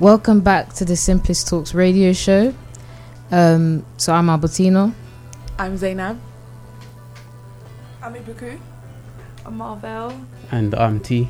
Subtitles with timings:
[0.00, 2.52] Welcome back to the Simplest Talks radio show.
[3.30, 4.92] Um, so I'm Albertino.
[5.56, 6.20] I'm Zainab.
[8.02, 8.58] I'm Ibuku.
[9.46, 10.20] I'm Marvel.
[10.50, 11.28] And I'm T.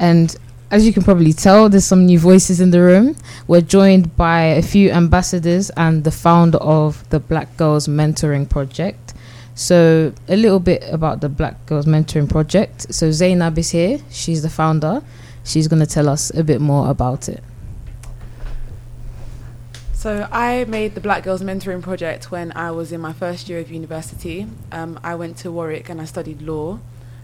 [0.00, 0.34] And
[0.72, 3.14] as you can probably tell, there's some new voices in the room.
[3.46, 9.14] We're joined by a few ambassadors and the founder of the Black Girls Mentoring Project.
[9.54, 12.92] So, a little bit about the Black Girls Mentoring Project.
[12.92, 14.00] So, Zainab is here.
[14.10, 15.02] She's the founder.
[15.44, 17.42] She's going to tell us a bit more about it.
[20.02, 23.60] So I made the Black Girls Mentoring Project when I was in my first year
[23.60, 24.48] of university.
[24.72, 26.80] Um, I went to Warwick and I studied law.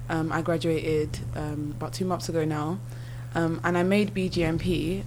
[0.09, 2.79] Um, I graduated um, about two months ago now,
[3.35, 5.03] um, and I made BGMP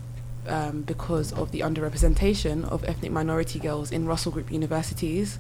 [0.47, 5.39] um, because of the underrepresentation of ethnic minority girls in Russell Group universities.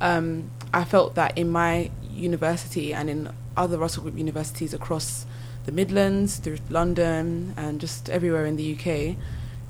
[0.00, 5.26] Um, I felt that in my university and in other Russell Group universities across
[5.66, 9.16] the Midlands, through London, and just everywhere in the UK,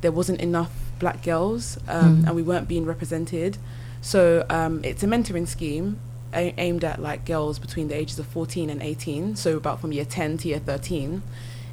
[0.01, 2.27] there wasn't enough black girls, um, Mm.
[2.27, 3.59] and we weren't being represented.
[4.01, 5.99] So um, it's a mentoring scheme
[6.33, 9.93] a- aimed at like girls between the ages of 14 and 18, so about from
[9.93, 11.23] year 10 to year 13.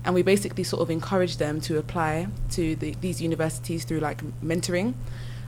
[0.03, 4.21] And we basically sort of encourage them to apply to the, these universities through like
[4.41, 4.93] mentoring.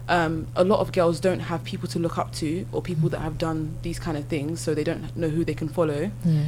[0.10, 3.20] Um, a lot of girls don't have people to look up to or people that
[3.20, 6.12] have done these kind of things, so they don't know who they can follow.
[6.26, 6.44] Yeah.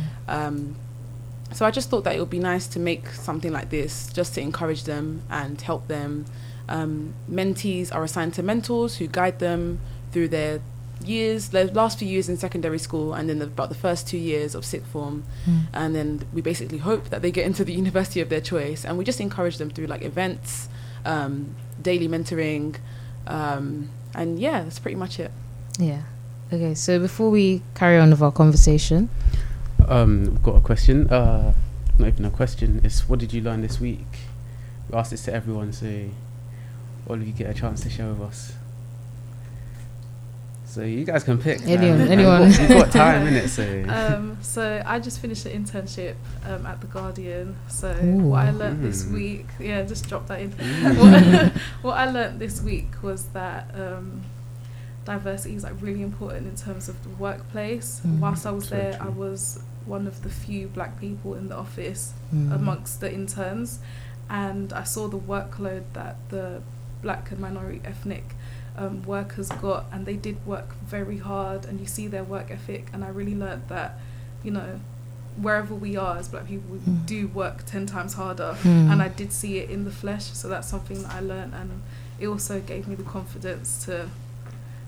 [1.53, 4.33] So I just thought that it would be nice to make something like this just
[4.35, 6.25] to encourage them and help them.
[6.69, 9.79] Um, mentees are assigned to mentors who guide them
[10.11, 10.61] through their
[11.05, 14.17] years, their last few years in secondary school, and then the, about the first two
[14.17, 15.23] years of sixth form.
[15.45, 15.61] Mm.
[15.73, 18.97] And then we basically hope that they get into the university of their choice, and
[18.97, 20.69] we just encourage them through like events,
[21.05, 22.77] um, daily mentoring,
[23.27, 25.31] um, and yeah, that's pretty much it.
[25.79, 26.03] Yeah.
[26.53, 29.09] Okay, so before we carry on with our conversation,
[29.89, 31.07] Um, we've got a question.
[31.09, 31.53] Uh,
[31.99, 32.81] not even a question.
[32.83, 34.05] It's what did you learn this week?
[34.89, 36.09] We asked this to everyone, so
[37.07, 38.53] all of you get a chance to share with us.
[40.65, 41.59] So you guys can pick.
[41.65, 41.69] man.
[41.81, 42.69] Anyone, We've got- anyone.
[42.69, 46.79] We've got time in it, so Um, so I just finished an internship um, at
[46.79, 47.57] the Guardian.
[47.67, 48.19] So Ooh.
[48.29, 49.13] what I learned this Mm.
[49.13, 50.51] week, yeah, just drop that in.
[50.51, 50.97] Mm.
[51.43, 54.21] what, what I learned this week was that um,
[55.03, 57.99] diversity is like really important in terms of the workplace.
[58.07, 58.19] Mm.
[58.19, 61.55] Whilst I was So there, I was one of the few black people in the
[61.57, 63.79] office mm, amongst the interns,
[64.29, 66.61] and I saw the workload that the
[67.01, 68.35] black and minority ethnic
[68.77, 72.87] um, workers got, and they did work very hard, and you see their work ethic,
[72.93, 73.97] and I really learned that,
[74.43, 74.79] you know,
[75.37, 77.05] wherever we are as black people, we Mm.
[77.05, 78.91] do work ten times harder, Mm.
[78.91, 81.81] and I did see it in the flesh, so that's something that I learned, and
[82.19, 84.09] it also gave me the confidence to.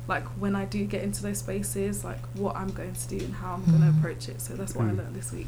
[0.08, 3.34] Like when I do get into those spaces, like what I'm going to do and
[3.36, 3.98] how I'm going to Mm.
[4.00, 4.42] approach it.
[4.42, 4.98] So that's what I Mm.
[4.98, 5.48] learned this week.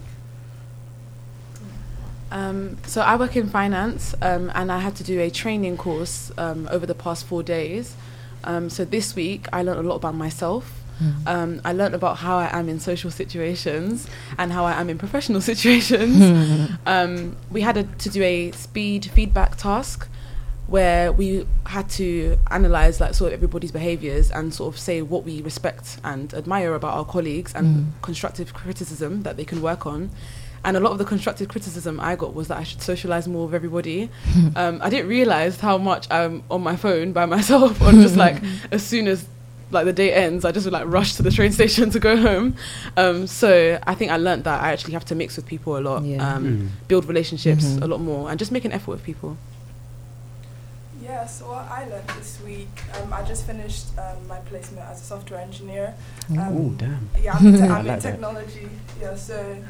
[2.32, 6.32] Um, so I work in finance, um, and I had to do a training course
[6.38, 7.96] um, over the past four days.
[8.44, 10.82] Um, so this week I learned a lot about myself.
[11.02, 11.28] mm.
[11.28, 14.08] Um, I learned about how I am in social situations
[14.38, 16.18] and how I am in professional situations.
[16.18, 16.78] Mm.
[16.86, 20.08] um, we had a, to do a speed feedback task
[20.68, 25.24] where we had to analyze like sort of everybody's behaviors and sort of say what
[25.24, 27.86] we respect and admire about our colleagues and Mm.
[28.02, 30.10] constructive criticism that they can work on.
[30.64, 33.46] And a lot of the constructive criticism I got was that I should socialize more
[33.46, 34.10] with everybody.
[34.56, 38.42] um, I didn't realize how much I'm on my phone by myself, or just like
[38.72, 39.28] as soon as
[39.72, 42.18] like the day ends, I just would like rush to the train station to go
[42.18, 42.56] home.
[42.98, 45.82] Um, so I think I learned that I actually have to mix with people a
[45.82, 46.36] lot, Yeah.
[46.36, 46.88] um, Mm.
[46.88, 47.84] build relationships Mhm.
[47.84, 49.38] a lot more, and just make an effort with people.
[51.06, 55.02] Yeah, so what I learned this week, um, I just finished um, my placement as
[55.02, 55.94] a software engineer.
[56.32, 57.10] Um, Oh damn.
[57.22, 58.02] Yeah, I'm, in te- I'm like in that.
[58.02, 58.70] technology.
[59.00, 59.64] Yeah, so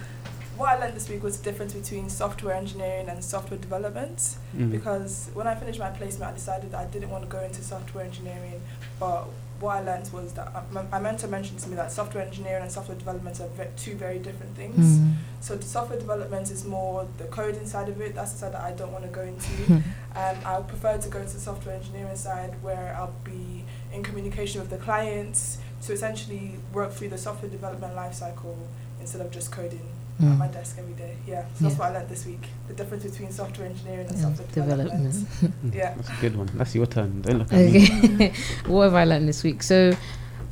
[0.56, 4.38] what I learned this week was the difference between software engineering and software development.
[4.56, 4.72] Mm.
[4.72, 7.62] Because when I finished my placement, I decided that I didn't want to go into
[7.62, 8.62] software engineering.
[9.00, 9.26] But
[9.60, 12.72] what I learned was that uh, my, mentor mentioned to me that software engineering and
[12.72, 15.00] software development are ve- two very different things.
[15.00, 15.14] Mm.
[15.40, 18.16] So the software development is more the coding side of it.
[18.16, 19.48] That's the side that I don't want to go into.
[19.48, 19.84] Mm.
[20.16, 24.62] Um, I prefer to go to the software engineering side where I'll be in communication
[24.62, 28.58] with the clients to essentially work through the software development lifecycle
[29.00, 30.38] instead of just coding at Mm.
[30.38, 31.16] my desk every day.
[31.28, 32.44] Yeah, so that's what I learned this week.
[32.68, 35.14] The difference between software engineering and Yeah, software development.
[35.14, 35.74] development.
[35.76, 35.94] Yeah.
[35.96, 36.50] That's a good one.
[36.56, 37.22] That's your turn.
[37.22, 37.84] Don't look at me.
[37.84, 38.34] Okay.
[38.68, 39.62] what have I learned this week?
[39.64, 39.92] So,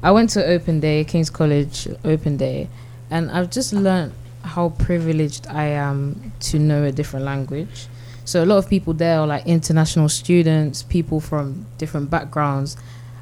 [0.01, 2.67] I went to Open Day, King's College Open Day,
[3.09, 4.11] and I've just learned
[4.41, 7.87] how privileged I am to know a different language.
[8.25, 12.75] So, a lot of people there are like international students, people from different backgrounds,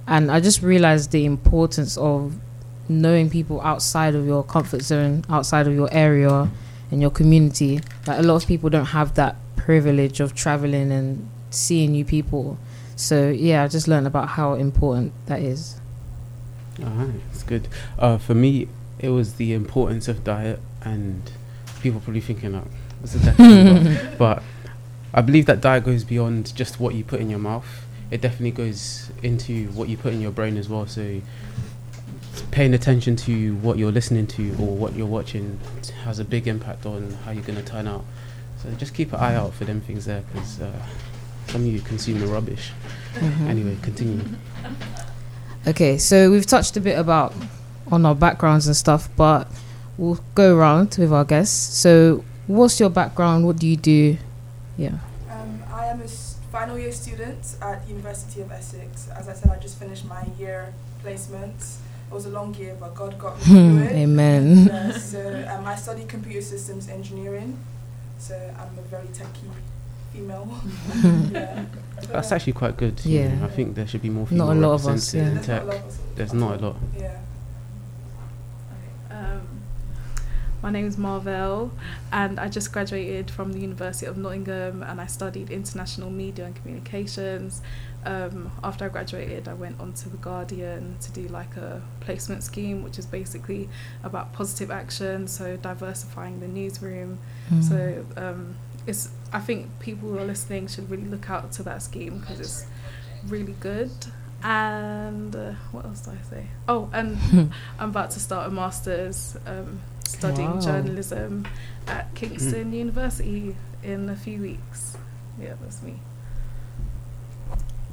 [0.07, 2.33] and I just realized the importance of
[2.89, 6.49] knowing people outside of your comfort zone, outside of your area
[6.91, 7.79] and your community.
[8.05, 12.57] Like, a lot of people don't have that privilege of traveling and seeing new people.
[12.95, 15.79] So yeah, I just learned about how important that is.
[16.83, 17.67] All right, that's good.
[17.97, 18.67] Uh, for me,
[18.99, 21.31] it was the importance of diet, and
[21.81, 22.63] people probably thinking, like,
[22.99, 24.17] what's the diet?
[24.17, 24.43] but
[25.13, 27.85] I believe that diet goes beyond just what you put in your mouth.
[28.09, 30.85] It definitely goes into what you put in your brain as well.
[30.85, 31.21] So
[32.51, 35.59] paying attention to what you're listening to or what you're watching
[36.03, 38.03] has a big impact on how you're going to turn out.
[38.61, 40.71] So just keep an eye out for them things there because uh,
[41.47, 42.71] some of you consume the rubbish.
[43.15, 43.47] Mhm.
[43.47, 44.23] Anyway, continue.
[45.67, 47.33] Okay, so we've touched a bit about
[47.91, 49.47] on our backgrounds and stuff, but
[49.97, 51.77] we'll go around with our guests.
[51.77, 53.45] So, what's your background?
[53.45, 54.17] What do you do?
[54.77, 54.97] Yeah.
[55.29, 59.07] Um, I am a final year student at University of Essex.
[59.09, 60.73] As I said, I just finished my year
[61.03, 61.77] placements.
[62.11, 63.91] It was a long year, but God got me through it.
[63.93, 64.65] Amen.
[64.65, 67.57] Yeah, so um, I study computer systems engineering.
[68.17, 69.47] So I'm a very techy
[70.11, 70.45] female.
[71.31, 71.63] yeah.
[72.09, 72.99] That's actually quite good.
[73.05, 73.35] you Yeah.
[73.35, 73.45] know.
[73.45, 75.21] I think there should be more Not a lot of us, yeah.
[75.21, 75.65] in There's not a tech.
[75.67, 76.75] lot of us- There's not a lot.
[76.99, 77.17] Yeah.
[79.09, 79.41] Um,
[80.61, 81.71] my name is Marvell,
[82.11, 86.55] and I just graduated from the University of Nottingham, and I studied international media and
[86.55, 87.61] communications.
[88.05, 92.43] Um, after I graduated, I went on to the Guardian to do like a placement
[92.43, 93.69] scheme, which is basically
[94.03, 97.19] about positive action, so diversifying the newsroom.
[97.51, 97.63] Mm.
[97.63, 98.55] So um,
[98.87, 102.39] it's I think people who are listening should really look out to that scheme because
[102.39, 102.65] it's
[103.27, 103.91] really good.
[104.43, 106.47] And uh, what else do I say?
[106.67, 107.17] Oh, and
[107.79, 110.59] I'm about to start a master's um, studying Wow.
[110.61, 111.47] journalism
[111.87, 114.97] at Kingston University in a few weeks.
[115.39, 115.99] Yeah, that's me.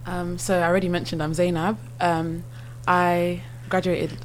[0.09, 1.77] Um, so I already mentioned I'm Zainab.
[2.01, 2.45] Um,
[2.87, 4.17] I graduated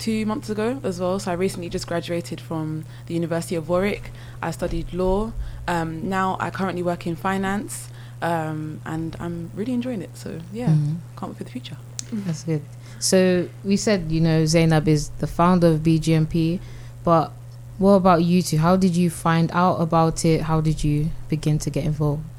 [0.00, 1.18] two months ago as well.
[1.20, 4.10] So I recently just graduated from the University of Warwick.
[4.42, 5.32] I studied law.
[5.68, 7.88] Um, now I currently work in finance,
[8.20, 10.16] um, and I'm really enjoying it.
[10.16, 10.96] So yeah, Mhm.
[11.16, 11.76] can't wait for the future.
[12.12, 12.62] That's good.
[12.98, 16.58] So we said, you know, Zainab is the founder of BGMP,
[17.04, 17.32] but
[17.78, 18.58] what about you two?
[18.58, 20.42] How did you find out about it?
[20.42, 22.37] How did you begin to get involved?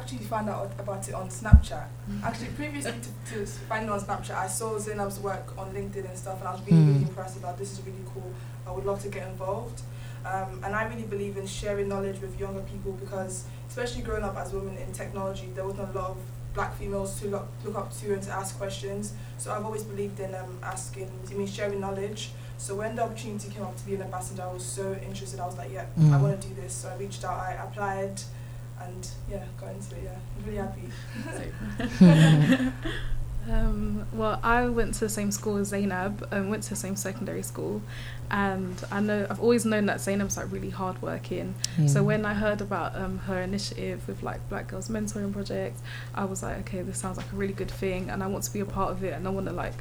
[0.00, 1.84] Actually found out about it on Snapchat.
[2.24, 2.94] Actually, previously
[3.26, 6.48] to, to finding it on Snapchat, I saw Zainab's work on LinkedIn and stuff, and
[6.48, 7.08] I was really, really Mm.
[7.08, 7.72] impressed about this.
[7.72, 8.32] Is really cool.
[8.66, 9.82] I would love to get involved.
[10.24, 14.36] Um, and I really believe in sharing knowledge with younger people because, especially growing up
[14.38, 16.16] as women in technology, there wasn't a lot of
[16.54, 19.12] black females to look, look up to and to ask questions.
[19.38, 22.30] So I've always believed in um, asking, I mean, sharing knowledge.
[22.58, 25.40] So when the opportunity came up to be an ambassador, I was so interested.
[25.40, 26.20] I was like, yeah, I Mm.
[26.22, 26.72] want to do this.
[26.72, 28.20] So I reached out, I applied,
[28.82, 30.04] and yeah, got into it.
[30.04, 30.58] Yeah, I'm really
[31.98, 32.72] happy.
[33.48, 36.94] Um, well, I went to the same school as Zainab, um, went to the same
[36.94, 37.80] secondary school,
[38.30, 41.54] and I know I've always known that Zainab's like really hardworking.
[41.86, 45.78] So when I heard about um, her initiative with like Black Girls Mentoring Project,
[46.14, 48.52] I was like, okay, this sounds like a really good thing, and I want to
[48.52, 49.74] be a part of it, and I want to like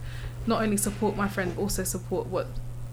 [0.47, 2.47] not only support my friend, but also support what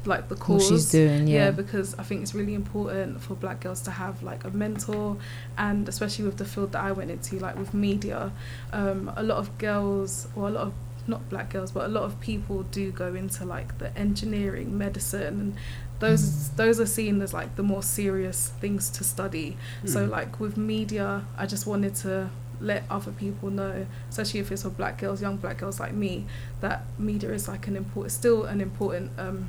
[0.06, 0.68] like the what cause.
[0.68, 1.50] she's doing, yeah.
[1.50, 5.16] because I think it's really important for black girls to have like a mentor,
[5.58, 8.32] and especially with the field that I went into, like with media,
[8.72, 10.72] um, a lot of girls or a lot of
[11.08, 15.40] not black girls, but a lot of people do go into like the engineering, medicine,
[15.40, 15.54] and
[15.98, 16.56] those Mm.
[16.56, 19.56] those are seen as like the more serious things to study.
[19.84, 20.10] So Mm.
[20.10, 22.30] like with media, I just wanted to
[22.60, 26.24] let other people know, especially if it's for black girls, young black girls like me,
[26.60, 29.48] that media is like an important, still an important um,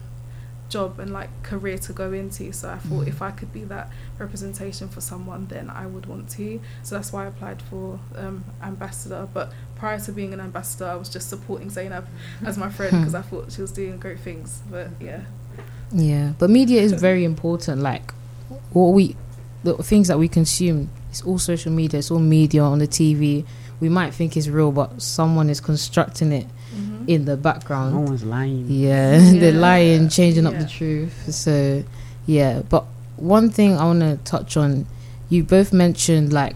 [0.70, 2.52] job and like career to go into.
[2.52, 3.08] So I thought Mm.
[3.08, 6.60] if I could be that representation for someone, then I would want to.
[6.84, 9.28] So that's why I applied for um, ambassador.
[9.34, 12.08] But prior to being an ambassador, I was just supporting Zainab
[12.46, 14.62] as my friend because I thought she was doing great things.
[14.70, 15.22] But yeah.
[15.92, 17.82] Yeah, but media is very important.
[17.82, 18.14] Like
[18.72, 19.16] what we,
[19.64, 22.00] the things that we consume, it's all social media.
[22.00, 23.46] It's all media on the TV.
[23.80, 26.48] We might think it's real, but someone is constructing it.
[27.08, 27.96] In the background.
[27.96, 28.66] No one's lying.
[28.70, 29.40] Yeah, Yeah.
[29.40, 31.34] they're lying, changing up the truth.
[31.34, 31.84] So,
[32.26, 32.62] yeah.
[32.70, 32.86] But
[33.16, 34.86] one thing I want to touch on,
[35.30, 36.56] you both mentioned like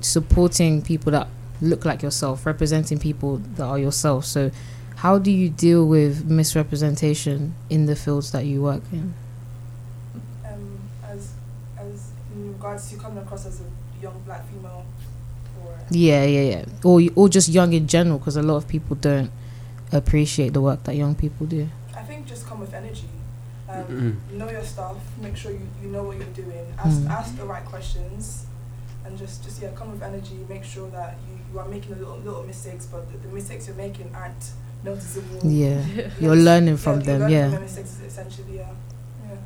[0.00, 1.28] supporting people that
[1.60, 4.24] look like yourself, representing people that are yourself.
[4.26, 4.50] So,
[4.96, 9.14] how do you deal with misrepresentation in the fields that you work in?
[10.46, 11.32] Um, as
[11.78, 14.84] as in regards to coming across as a young black female,
[15.90, 16.64] Yeah, yeah, yeah.
[16.84, 19.30] Or or just young in general, because a lot of people don't
[19.92, 21.68] appreciate the work that young people do.
[21.96, 23.08] I think just come with energy.
[23.68, 24.96] Um, know your stuff.
[25.20, 26.66] Make sure you, you know what you're doing.
[26.78, 27.10] Ask Mm.
[27.10, 28.46] ask the right questions,
[29.04, 30.38] and just just yeah, come with energy.
[30.48, 33.66] Make sure that you, you are making a little little mistakes, but the, the mistakes
[33.68, 34.50] you're making aren't
[34.82, 35.40] noticeable.
[35.48, 35.84] Yeah,
[36.20, 37.20] you're learning Yeah, from you're them.
[37.20, 37.42] learning Yeah.
[37.44, 38.56] from their mistakes essentially.
[38.56, 38.70] Yeah,
[39.28, 39.36] yeah.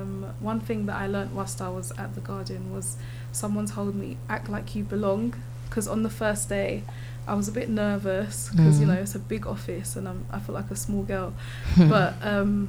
[0.00, 2.96] Um, one thing that I learnt whilst I was at the Guardian was
[3.32, 5.34] someone told me act like you belong.
[5.68, 6.82] because on the first day,
[7.30, 8.90] I was a bit nervous because you Mm.
[8.94, 11.32] know it's a big office and I'm, I feel like a small girl.
[11.94, 12.68] but um,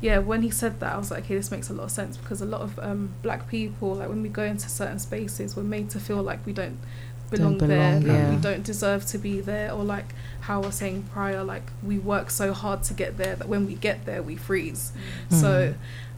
[0.00, 2.16] yeah, when he said that, I was like, okay, this makes a lot of sense
[2.16, 5.62] because a lot of um, black people, like when we go into certain spaces, we're
[5.76, 6.78] made to feel like we don't
[7.30, 10.08] belong, Don't there, belong, like we don't deserve to be there, or like
[10.42, 13.66] how I was saying prior, like we work so hard to get there that when
[13.66, 14.92] we get there, we freeze.
[15.30, 15.74] So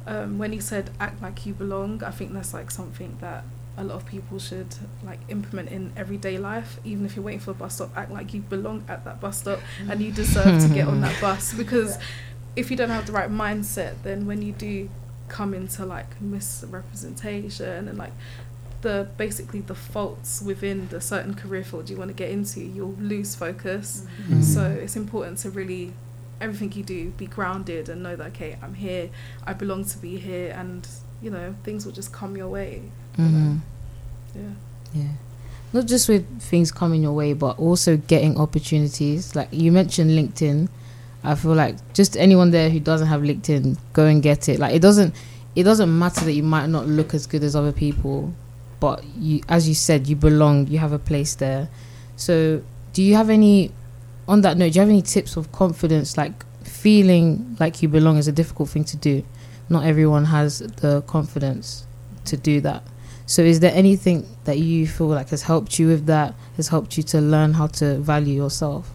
[0.06, 3.44] um, when he said act like you belong, I think that's like something that
[3.78, 6.78] a lot of people should like implement in everyday life.
[6.84, 9.38] Even if you're waiting for a bus stop, act like you belong at that bus
[9.38, 11.54] stop and you deserve to get on that bus.
[11.54, 11.98] Because
[12.56, 14.90] if you don't have the right mindset, then when you do
[15.28, 18.12] come into like misrepresentation and like
[18.80, 22.96] the basically the faults within the certain career field you want to get into, you'll
[22.98, 24.06] lose focus.
[24.28, 24.42] Mm.
[24.42, 25.92] So it's important to really
[26.40, 29.10] everything you do be grounded and know that okay, I'm here,
[29.44, 30.86] I belong to be here, and
[31.20, 32.82] you know things will just come your way.
[33.18, 33.60] Mhm.
[34.34, 34.42] Yeah.
[34.94, 35.08] Yeah.
[35.72, 39.34] Not just with things coming your way, but also getting opportunities.
[39.36, 40.68] Like you mentioned LinkedIn.
[41.24, 44.58] I feel like just anyone there who doesn't have LinkedIn, go and get it.
[44.60, 45.14] Like it doesn't
[45.56, 48.32] it doesn't matter that you might not look as good as other people,
[48.80, 51.68] but you as you said, you belong, you have a place there.
[52.16, 53.72] So do you have any
[54.28, 58.16] on that note, do you have any tips of confidence like feeling like you belong
[58.16, 59.22] is a difficult thing to do?
[59.68, 61.84] Not everyone has the confidence
[62.26, 62.82] to do that.
[63.28, 66.34] So, is there anything that you feel like has helped you with that?
[66.56, 68.90] Has helped you to learn how to value yourself?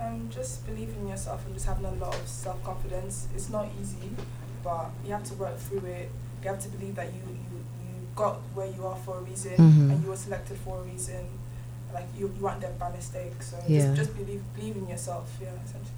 [0.00, 3.28] Um, just believing in yourself and just having a lot of self confidence.
[3.34, 4.08] It's not easy,
[4.64, 6.10] but you have to work through it.
[6.42, 9.52] You have to believe that you, you, you got where you are for a reason
[9.52, 9.90] Mhm.
[9.92, 11.26] and you were selected for a reason.
[11.92, 13.42] Like you, you weren't there by mistake.
[13.42, 13.80] So Yeah.
[13.80, 15.28] just, just believe believe in yourself.
[15.42, 15.92] Yeah, essentially.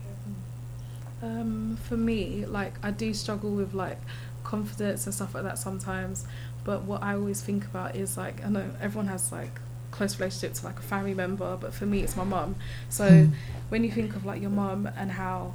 [1.22, 3.98] Um, for me, like I do struggle with like
[4.44, 6.24] confidence and stuff like that sometimes.
[6.68, 9.54] But what I always think about is like I know everyone has like
[9.96, 12.50] close relationships with like a family member, but for me it's my mum.
[12.98, 13.30] So Mm.
[13.70, 15.54] when you think of like your mum and how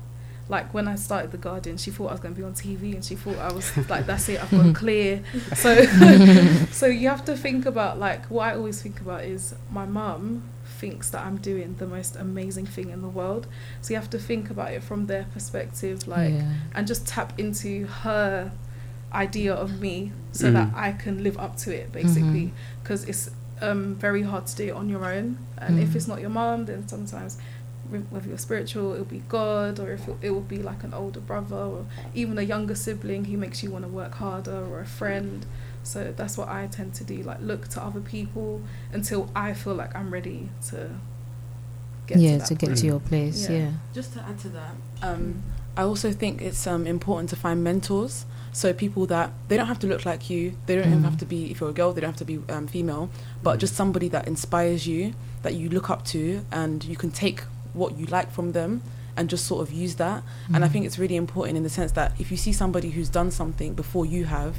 [0.50, 2.84] like when I started the Guardian, she thought I was going to be on TV,
[2.96, 5.12] and she thought I was like, "That's it, I've gone clear."
[5.64, 5.70] So,
[6.82, 10.44] so you have to think about like what I always think about is my mum
[10.82, 13.48] thinks that I'm doing the most amazing thing in the world.
[13.82, 16.52] So you have to think about it from their perspective, like, yeah.
[16.76, 18.52] and just tap into her
[19.14, 20.76] idea of me so that Mm.
[20.76, 22.52] I can live up to it, basically.
[22.82, 23.30] Because it's
[23.62, 25.96] um, very hard to do it on your own, and if Mm.
[25.96, 27.38] it's not your mom then sometimes
[28.10, 31.20] whether you're spiritual, it'll be God, or if it, it will be like an older
[31.20, 34.86] brother, or even a younger sibling who makes you want to work harder, or a
[34.86, 35.46] friend.
[35.84, 39.76] So that's what I tend to do, like look to other people until I feel
[39.76, 40.90] like I'm ready to
[42.08, 42.80] get yeah, to, that to get point.
[42.80, 43.48] to your place.
[43.50, 43.58] Yeah.
[43.58, 43.72] Yeah.
[43.94, 45.44] Just to add to that, um,
[45.76, 48.26] I also think it's um, important to find mentors.
[48.52, 50.54] So people that they don't have to look like you.
[50.68, 51.06] They don't even Mm.
[51.06, 51.92] have to be if you're a girl.
[51.92, 53.10] They don't have to be um, female,
[53.42, 57.42] but just somebody that inspires you, that you look up to, and you can take
[57.74, 58.84] what you like from them
[59.18, 60.22] and just sort of use that.
[60.54, 60.72] And I Mm.
[60.72, 63.74] think it's really important in the sense that if you see somebody who's done something
[63.74, 64.54] before you have,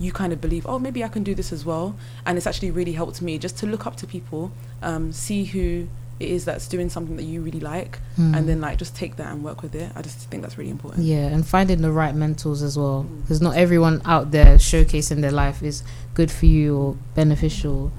[0.00, 1.94] you kind of believe, oh, maybe I can do this as well.
[2.26, 4.50] And it's actually really helped me just to look up to people,
[4.82, 5.86] um, see who
[6.18, 8.36] it is that's doing something that you really like, Mm.
[8.36, 9.90] and then like just take that and work with it.
[9.94, 11.04] I just think that's really important.
[11.04, 13.22] Yeah, and finding the right mentors as well, Mm.
[13.22, 15.82] because not everyone out there showcasing their life is
[16.14, 17.90] good for you or beneficial,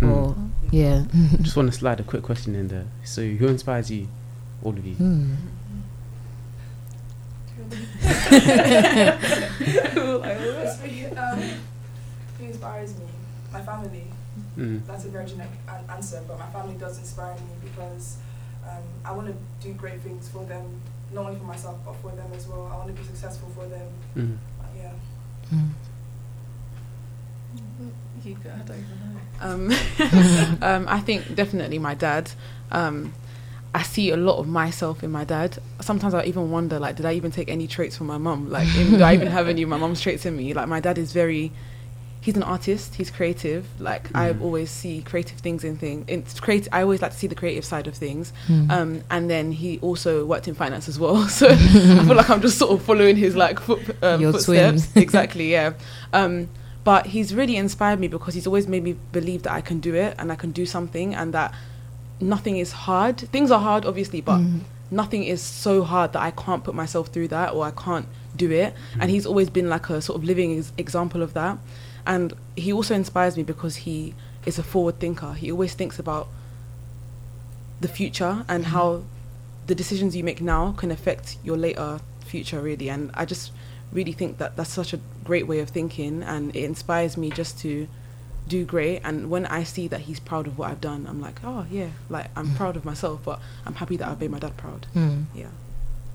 [0.00, 0.10] Mm.
[0.10, 0.34] or
[0.72, 1.04] yeah.
[1.42, 2.86] Just want to slide a quick question in there.
[3.04, 4.08] So, who inspires you?
[4.62, 4.94] All of you.
[4.94, 5.34] Hmm.
[11.16, 11.40] Um,
[12.38, 13.04] who inspires me?
[13.52, 14.04] My family.
[14.60, 14.86] Mm.
[14.86, 18.18] That's a very generic an- answer, but my family does inspire me because
[18.68, 20.80] um, I want to do great things for them,
[21.12, 22.68] not only for myself but for them as well.
[22.70, 23.88] I want to be successful for them.
[24.16, 24.36] Mm.
[24.60, 24.92] Uh, yeah.
[25.54, 25.68] Mm.
[28.22, 29.20] You go, I don't even know.
[29.40, 32.30] Um, um, I think definitely my dad.
[32.70, 33.14] Um,
[33.74, 35.58] I see a lot of myself in my dad.
[35.80, 38.50] Sometimes I even wonder, like, did I even take any traits from my mum?
[38.50, 40.52] Like, in, do I even have any of my mum's traits in me?
[40.52, 41.52] Like, my dad is very.
[42.22, 42.96] He's an artist.
[42.96, 43.64] He's creative.
[43.78, 44.42] Like, I Mhm.
[44.42, 46.04] always see creative things in things.
[46.06, 46.68] It's create.
[46.70, 48.32] I always like to see the creative side of things.
[48.46, 48.70] Mm.
[48.70, 51.26] Um, and then he also worked in finance as well.
[51.40, 51.56] So I
[52.06, 54.88] feel like I'm just sort of following his like foot, um, Your footsteps.
[54.92, 55.02] twin.
[55.02, 55.72] exactly, yeah.
[56.12, 56.48] Um,
[56.84, 59.94] but he's really inspired me because he's always made me believe that I can do
[59.94, 61.54] it and I can do something and that
[62.20, 63.16] nothing is hard.
[63.18, 64.60] Things are hard, obviously, but Mm.
[64.90, 68.50] nothing is so hard that I can't put myself through that or I can't do
[68.50, 68.74] it.
[68.98, 71.56] And he's always been like a sort of living ex- example of that.
[72.06, 74.14] And he also inspires me because he
[74.46, 75.32] is a forward thinker.
[75.34, 76.28] He always thinks about
[77.80, 79.02] the future and how
[79.66, 82.88] the decisions you make now can affect your later future, really.
[82.90, 83.52] And I just
[83.92, 87.58] really think that that's such a great way of thinking and it inspires me just
[87.60, 87.88] to
[88.48, 89.00] do great.
[89.04, 91.88] And when I see that he's proud of what I've done, I'm like, oh yeah,
[92.08, 92.56] like I'm Mm.
[92.56, 94.86] proud of myself, but I'm happy that I've made my dad proud.
[94.94, 95.24] Mm.
[95.34, 95.48] Yeah.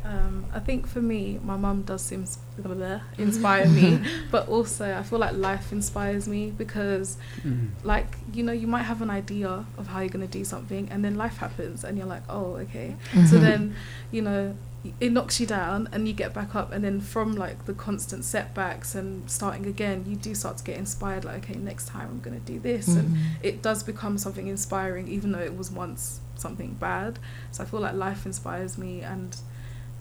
[0.05, 2.25] Um, I think for me, my mum does seem
[2.59, 3.99] blah, blah, inspire me,
[4.31, 7.69] but also I feel like life inspires me because, Mm.
[7.83, 11.03] like, you know, you might have an idea of how you're gonna do something, and
[11.03, 12.95] then life happens, and you're like, oh, okay.
[13.25, 13.41] So Mhm.
[13.41, 13.75] then,
[14.11, 14.55] you know,
[14.99, 18.23] it knocks you down, and you get back up, and then from like the constant
[18.25, 21.25] setbacks and starting again, you do start to get inspired.
[21.25, 23.17] Like, okay, next time I'm gonna do this, and Mhm.
[23.41, 27.17] it does become something inspiring, even though it was once something bad.
[27.51, 29.35] So I feel like life inspires me, and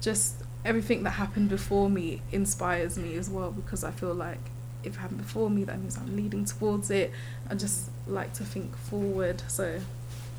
[0.01, 0.35] just
[0.65, 4.39] everything that happened before me inspires me as well because I feel like
[4.83, 7.11] if it happened before me, that means I'm leading towards it.
[7.51, 9.43] I just like to think forward.
[9.49, 9.81] So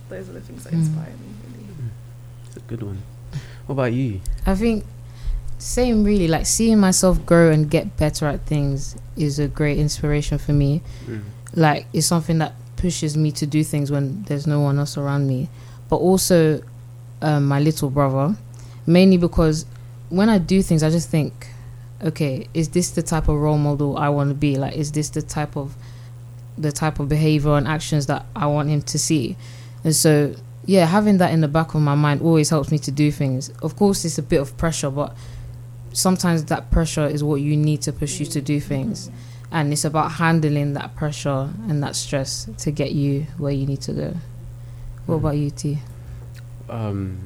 [0.09, 0.79] those are the things that Mm.
[0.79, 1.33] inspire me.
[1.47, 1.91] Really.
[2.47, 3.01] It's a good one.
[3.65, 4.21] What about you?
[4.45, 4.85] I think
[5.57, 10.37] same really like seeing myself grow and get better at things is a great inspiration
[10.37, 10.81] for me.
[11.07, 11.21] Mm.
[11.55, 15.27] Like it's something that pushes me to do things when there's no one else around
[15.27, 15.49] me.
[15.89, 16.61] But also
[17.21, 18.35] um, my little brother,
[18.85, 19.65] mainly because
[20.09, 21.47] when I do things, I just think,
[22.03, 24.57] okay, is this the type of role model I want to be?
[24.57, 25.75] Like, is this the type of
[26.57, 29.35] the type of behavior and actions that I want him to see?
[29.83, 32.91] And so, yeah, having that in the back of my mind always helps me to
[32.91, 33.49] do things.
[33.61, 35.15] Of course, it's a bit of pressure, but
[35.93, 39.09] sometimes that pressure is what you need to push you to do things.
[39.51, 43.81] And it's about handling that pressure and that stress to get you where you need
[43.81, 44.13] to go.
[45.05, 45.19] What Mhm.
[45.19, 45.79] about you, T?
[46.69, 47.17] Um,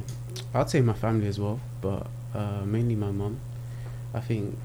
[0.53, 3.39] I'd say my family as well, but uh, mainly my mum.
[4.13, 4.55] I think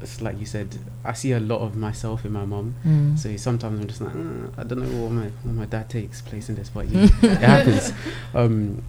[0.00, 0.76] it's like you said.
[1.04, 2.74] I see a lot of myself in my mum.
[2.84, 3.18] Mm.
[3.18, 6.20] So sometimes I'm just like, "Mm, I don't know what my what my dad takes
[6.22, 7.92] place in this, but yeah, it happens.
[8.34, 8.82] Um,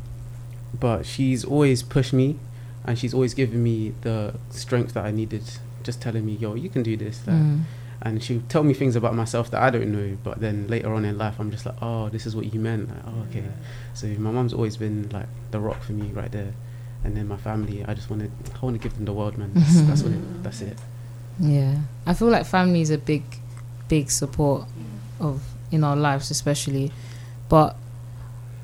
[0.79, 2.37] but she's always pushed me,
[2.85, 5.43] and she's always given me the strength that I needed.
[5.83, 7.25] Just telling me, yo, you can do this.
[7.27, 7.61] Like, Mm.
[8.03, 10.17] And she would tell me things about myself that I don't know.
[10.23, 12.89] But then later on in life, I'm just like, oh, this is what you meant.
[12.89, 13.45] Like, oh, okay.
[13.93, 16.53] So my mum's always been like the rock for me right there.
[17.03, 19.37] And then my family, I just want to, I want to give them the world,
[19.37, 19.51] man.
[19.53, 20.43] That's, that's what it.
[20.43, 20.77] That's it.
[21.39, 23.23] Yeah, I feel like family is a big,
[23.87, 24.67] big support
[25.19, 26.91] of in our lives, especially.
[27.49, 27.75] But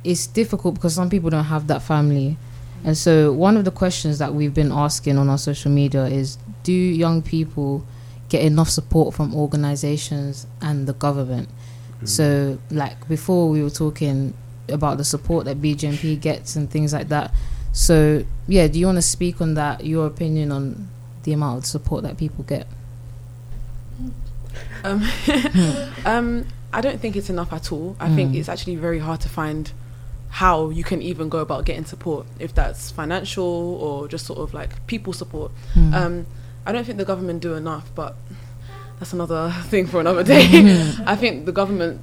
[0.03, 2.37] it's difficult because some people don't have that family,
[2.83, 6.37] and so one of the questions that we've been asking on our social media is:
[6.61, 7.83] Do young people
[8.29, 11.49] get enough support from organizations and the government?
[12.01, 12.07] Mm.
[12.07, 14.33] So, like before, we were talking
[14.69, 17.33] about the support that BGMP gets and things like that.
[17.71, 19.85] So, yeah, do you want to speak on that?
[19.85, 20.89] Your opinion on
[21.23, 22.67] the amount of support that people get?
[24.83, 25.03] Um,
[26.05, 27.95] um, I don't think it's enough at all.
[27.99, 28.35] I think Mm.
[28.39, 29.71] it's actually very hard to find
[30.29, 34.53] how you can even go about getting support, if that's financial or just sort of
[34.53, 35.51] like people support.
[35.73, 35.93] Mm.
[35.93, 36.25] Um,
[36.67, 38.15] I don't think the government do enough, but
[38.99, 40.43] that's another thing for another day.
[41.05, 42.01] I think the government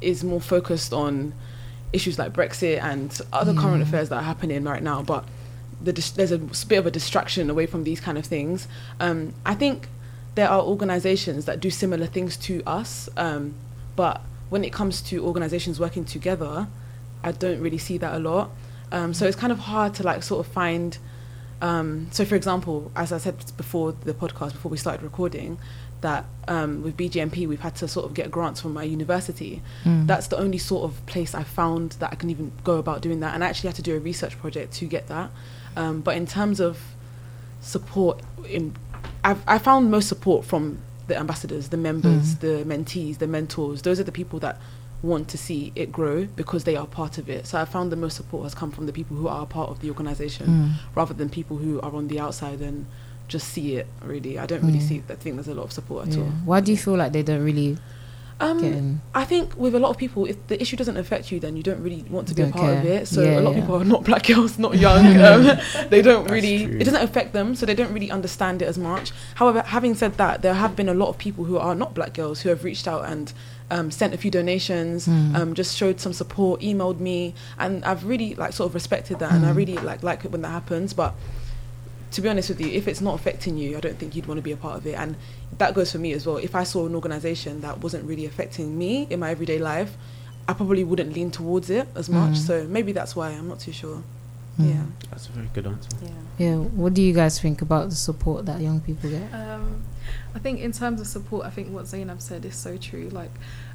[0.00, 1.32] is more focused on
[1.92, 5.24] issues like Brexit and other current affairs that are happening right now, but
[5.82, 8.68] the dis- there's a bit of a distraction away from these kind of things.
[9.00, 9.88] Um, I think
[10.34, 13.54] there are organizations that do similar things to us, um,
[13.96, 16.68] but when it comes to organizations working together,
[17.24, 18.50] I don't really see that a lot.
[18.92, 20.98] Um, so it's kind of hard to like sort of find.
[21.62, 25.58] Um, so, for example, as I said before the podcast, before we started recording,
[26.02, 29.62] that um, with BGMP we've had to sort of get grants from my university.
[29.84, 30.06] Mm.
[30.06, 33.20] That's the only sort of place I found that I can even go about doing
[33.20, 35.30] that, and I actually had to do a research project to get that.
[35.76, 36.80] Um, but in terms of
[37.60, 38.74] support, in
[39.24, 42.40] I've, I found most support from the ambassadors, the members, Mm.
[42.40, 43.82] the mentees, the mentors.
[43.82, 44.60] Those are the people that
[45.06, 47.46] want to see it grow because they are part of it.
[47.46, 49.68] So I found the most support has come from the people who are a part
[49.70, 50.70] of the organization Mm.
[50.94, 52.86] rather than people who are on the outside and
[53.28, 53.86] just see it.
[54.04, 54.88] Really, I don't really Mm.
[54.88, 55.02] see.
[55.08, 56.22] I think there's a lot of support at Yeah.
[56.22, 56.30] all.
[56.44, 57.78] Why do you feel like they don't really
[58.38, 59.00] Um.
[59.14, 61.62] I think with a lot of people, if the issue doesn't affect you, then you
[61.62, 63.08] don't really want to be a Don't part of it.
[63.08, 63.62] So Yeah, a lot of yeah.
[63.62, 65.06] people are not black girls, not young.
[65.28, 65.56] Um,
[65.88, 66.66] they don't That's really.
[66.66, 66.76] true.
[66.78, 69.12] It doesn't affect them, so they don't really understand it as much.
[69.36, 72.12] However, having said that, there have been a lot of people who are not black
[72.12, 73.32] girls who have reached out and
[73.70, 75.34] um, sent a few donations, Mm.
[75.36, 79.32] um, just showed some support, emailed me, and I've really like sort of respected that,
[79.32, 79.56] and I Mm.
[79.56, 80.92] really like like it when that happens.
[80.92, 81.14] But
[82.12, 84.38] to be honest with you, if it's not affecting you, I don't think you'd want
[84.38, 84.94] to be a part of it.
[84.94, 85.16] And
[85.58, 86.36] that goes for me as well.
[86.36, 89.96] If I saw an organization that wasn't really affecting me in my everyday life,
[90.48, 92.34] I probably wouldn't lean towards it as much.
[92.34, 92.46] Mm.
[92.46, 94.02] So maybe that's why I'm not too sure.
[94.60, 94.68] Mm.
[94.68, 94.82] Yeah.
[95.10, 95.90] That's a very good answer.
[96.02, 96.10] Yeah.
[96.38, 96.56] Yeah.
[96.56, 99.28] What do you guys think about the support that young people get?
[99.34, 99.82] Um,
[100.34, 103.08] I think in terms of support, I think what Zainab said is so true.
[103.10, 103.30] Like,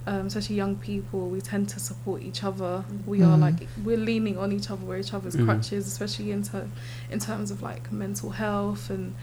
[0.07, 2.83] um, especially young people, we tend to support each other.
[3.05, 3.41] We are Mm.
[3.41, 5.45] like we're leaning on each other, we're each other's Mm.
[5.45, 6.67] crutches, especially in ter-
[7.11, 9.15] in terms of like mental health and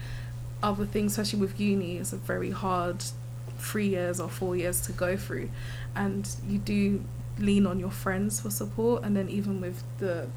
[0.63, 1.13] other things.
[1.13, 3.03] Especially with uni, it's a very hard
[3.57, 5.49] three years or four years to go through,
[5.95, 7.03] and you do
[7.37, 10.27] lean on your friends for support, and then even with the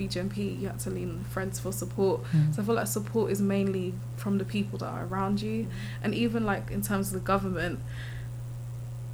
[0.00, 2.22] BGMP, you have to lean on friends for support.
[2.32, 2.54] Mm.
[2.54, 5.66] So I feel like support is mainly from the people that are around you,
[6.02, 7.80] and even like in terms of the government.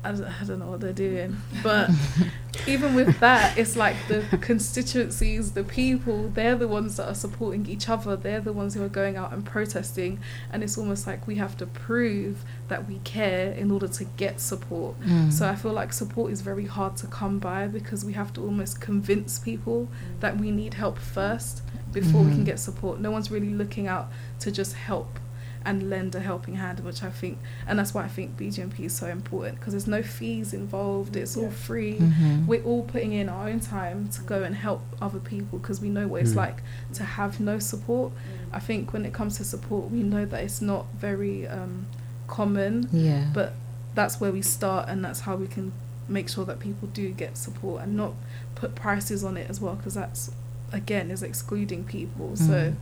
[0.07, 1.90] I don't, I don't know what they're doing, but
[2.66, 7.66] even with that, it's like the constituencies, the people, they're the ones that are supporting
[7.66, 8.16] each other.
[8.16, 10.19] They're the ones who are going out and protesting,
[10.53, 14.40] and it's almost like we have to prove that we care in order to get
[14.40, 15.01] support.
[15.01, 15.33] Mm.
[15.33, 18.42] So I feel like support is very hard to come by because we have to
[18.42, 19.88] almost convince people
[20.21, 22.47] that we need help first before we can Mhm.
[22.47, 23.01] get support.
[23.01, 25.19] No one's really looking out to just help
[25.66, 28.94] and lend a helping hand, which I think, and that's why I think BGMP is
[28.94, 31.16] so important because there's no fees involved.
[31.16, 31.50] It's all Yeah.
[31.50, 31.96] free.
[31.98, 32.46] Mhm.
[32.46, 35.88] We're all putting in our own time to go and help other people because we
[35.90, 36.37] know what it's Mm.
[36.37, 36.62] like
[36.94, 38.12] to have no support.
[38.52, 41.87] I think when it comes to support, we know that it's not very um,
[42.29, 43.24] common yeah.
[43.33, 43.55] but
[43.94, 45.72] that's where we start and that's how we can
[46.09, 48.12] make sure that people do get support and not
[48.55, 50.31] put prices on it as well because that's
[50.72, 52.74] again is excluding people so Mm.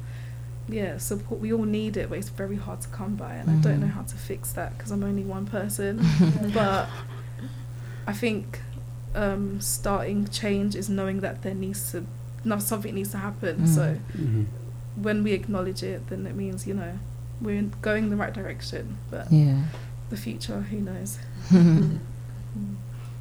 [0.69, 3.55] Yeah support we all need it but it's very hard to come by and i
[3.57, 6.03] don't know how to fix that because i'm only one person
[6.55, 6.89] but
[8.07, 8.61] i think
[9.15, 12.05] um, starting change is knowing that there needs to
[12.45, 13.69] no, something needs to happen Mm.
[13.69, 14.47] so Mhm.
[14.97, 16.99] when we acknowledge it then it means you know
[17.41, 19.65] we're going the right direction but yeah.
[20.11, 21.19] the future who knows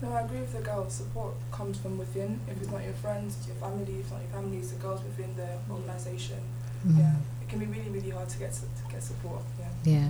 [0.01, 0.89] No, I agree with the girl.
[0.89, 2.41] Support comes from within.
[2.49, 3.83] If it's not your friends, it's your family.
[3.93, 6.39] If it's not your family, it's the girls within the organisation.
[6.85, 6.97] Mm.
[6.99, 9.41] Yeah, it can be really, really hard to get su- to get support.
[9.59, 9.93] Yeah.
[9.93, 10.09] Yeah.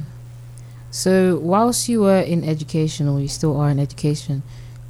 [0.91, 4.43] So, whilst you were in education, or you still are in education,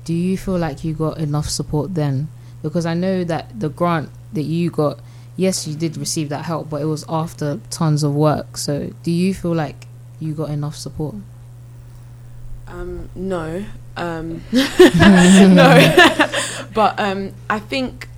[0.03, 2.27] do you feel like you got enough support then?
[2.61, 4.99] Because I know that the grant that you got,
[5.37, 8.57] yes, you did receive that help, but it was after tons of work.
[8.57, 9.87] So, do you feel like
[10.19, 11.15] you got enough support?
[12.67, 13.63] Um, no.
[13.95, 15.71] Um, no.
[16.73, 18.09] but um, I think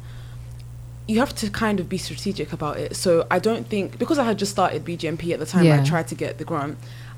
[1.07, 2.95] you have to kind of be strategic about it.
[2.95, 5.81] So I don't think because I had just started BGMP at the time Yeah.
[5.81, 6.77] I tried to get the grant.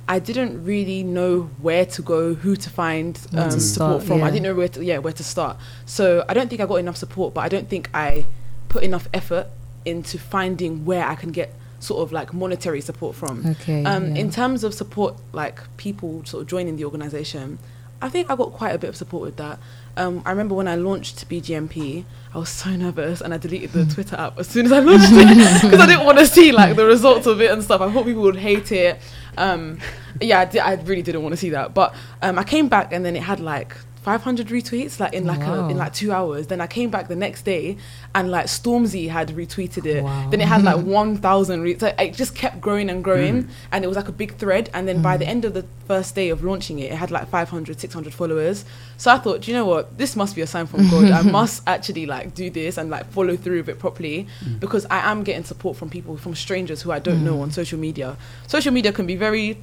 [0.10, 4.24] I didn't really know where to go, who to find um, to support start, from.
[4.24, 5.58] I didn't know where to yeah where to start.
[5.86, 8.26] So I don't think I got enough support, but I don't think I
[8.70, 9.48] put enough effort
[9.86, 13.46] into finding where I can get sort of like monetary support from.
[13.46, 13.84] Okay.
[13.86, 14.22] Um, yeah.
[14.22, 17.60] In terms of support, like people sort of joining the organisation,
[18.02, 19.60] I think I got quite a bit of support with that.
[19.98, 23.86] Um, I remember when I launched BGMP, I was so nervous and I deleted the
[23.86, 26.76] Twitter app as soon as I launched it because I didn't want to see like
[26.76, 27.82] the results of it and stuff.
[27.82, 29.00] I thought people would hate it.
[29.38, 29.80] Um,
[30.22, 31.74] yeah, I, di- I really didn't want to see that.
[31.74, 33.76] But um, I came back and then it had like
[34.12, 36.48] 500 retweets like in like a, in like two hours.
[36.48, 37.76] Then I came back the next day
[38.16, 40.02] and like Stormzy had retweeted it.
[40.02, 40.30] Wow.
[40.30, 41.82] Then it had like 1,000 retweets.
[41.82, 43.50] Like, it just kept growing and growing Mm.
[43.74, 44.70] and it was like a big thread.
[44.74, 45.20] And then by Mm.
[45.20, 48.64] the end of the first day of launching it, it had like 500, 600 followers.
[48.96, 49.98] So I thought, "Do you know what?
[49.98, 51.12] This must be a sign from God.
[51.12, 54.62] I must actually like do this and like follow through with it properly Mm.
[54.62, 57.42] because I am getting support from people, from strangers who I don't know Mm.
[57.44, 58.16] on social media.
[58.48, 59.58] Social media can be very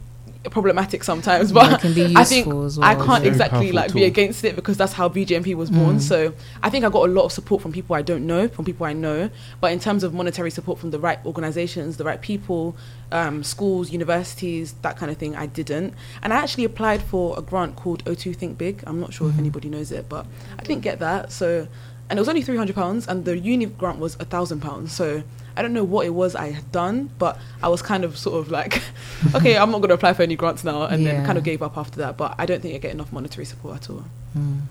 [0.51, 2.89] problematic sometimes, Yeah, it but can be useful I think as well.
[2.89, 5.97] I can't Very exactly powerful like be against it because that's how BGMP was born.
[5.97, 6.01] Mm.
[6.01, 8.65] So I think I got a lot of support from people I don't know, from
[8.65, 9.31] people I know.
[9.61, 12.77] But in terms of monetary support from the right organizations, the right people,
[13.11, 15.95] um, schools, universities, that kind of thing, I didn't.
[16.23, 18.83] And I actually applied for a grant called O2 Think Big.
[18.87, 19.39] I'm not sure if Mhm.
[19.41, 20.27] anybody knows it, but
[20.59, 21.33] I didn't get that.
[21.33, 21.69] So,
[22.11, 24.93] and it was only three hundred pounds, and the uni grant was a thousand pounds.
[24.93, 25.23] So.
[25.57, 28.41] I don't know what it was I had done, but I was kind of sort
[28.41, 28.83] of like,
[29.35, 31.63] okay, I'm not going to apply for any grants now, and then kind of gave
[31.63, 32.17] up after that.
[32.17, 34.05] But I don't think I get enough monetary support at all.
[34.37, 34.63] Mm.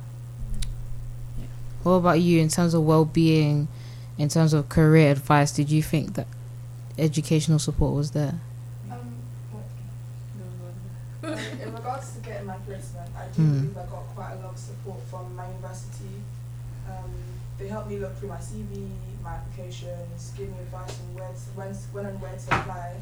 [1.84, 3.68] What about you in terms of well-being,
[4.18, 5.52] in terms of career advice?
[5.52, 6.28] Did you think that
[6.98, 8.36] educational support was there?
[8.92, 8.98] Um,
[11.24, 13.52] um, in regards to getting my placement, I do Mm.
[13.62, 16.22] believe I got quite a lot of support from my university.
[16.90, 17.12] Um,
[17.58, 18.90] they helped me look through my CV,
[19.24, 22.96] my applications, give me advice on where to, when, when and where to apply.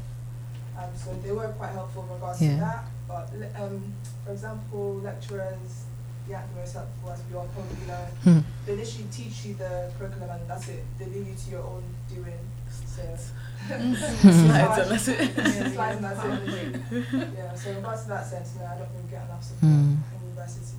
[0.78, 2.54] Um, so they were quite helpful in regards Yeah.
[2.54, 2.84] to that.
[3.08, 3.92] But um,
[4.24, 5.84] for example, lecturers,
[6.28, 8.06] they aren't the most helpful as we all probably know.
[8.24, 8.38] Hmm.
[8.66, 10.84] They literally teach you the curriculum and that's it.
[10.98, 12.38] They leave you to your own doing.
[12.86, 13.02] So
[13.66, 15.30] Slides and that's it.
[15.36, 17.06] yeah, slides and that's it.
[17.36, 19.72] Yeah, so in regards to that sense, no, I don't think we get enough support
[19.72, 19.96] Mm.
[20.14, 20.76] in university.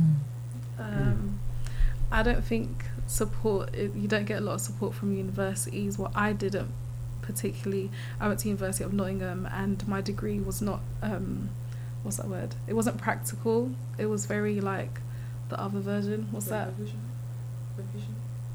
[0.00, 0.16] Mm.
[0.78, 1.38] Um,
[2.12, 3.74] I don't think support.
[3.74, 5.98] You don't get a lot of support from universities.
[5.98, 6.72] What I didn't
[7.22, 7.90] particularly.
[8.20, 10.80] I went to University of Nottingham, and my degree was not.
[11.02, 11.50] Um,
[12.02, 12.54] what's that word?
[12.66, 13.70] It wasn't practical.
[13.98, 15.00] It was very like
[15.48, 16.28] the other version.
[16.32, 16.70] What's that?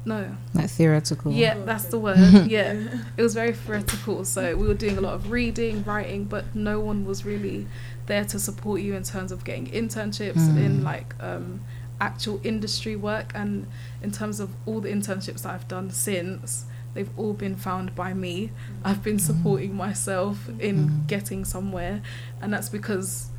[0.04, 0.36] No.
[0.54, 1.32] Like theoretical.
[1.32, 2.18] Yeah, Oh, that's the word.
[2.46, 2.72] Yeah.
[3.16, 4.24] it was very theoretical.
[4.24, 7.66] So we were doing a lot of reading, writing, but no one was really
[8.06, 10.64] there to support you in terms of getting internships Mm.
[10.64, 11.60] in like um,
[12.00, 13.32] actual industry work.
[13.34, 13.66] And
[14.02, 18.14] in terms of all the internships that I've done since, they've all been found by
[18.14, 18.50] me.
[18.84, 21.06] I've been supporting myself in Mm.
[21.06, 22.00] getting somewhere,
[22.40, 23.30] and that's because.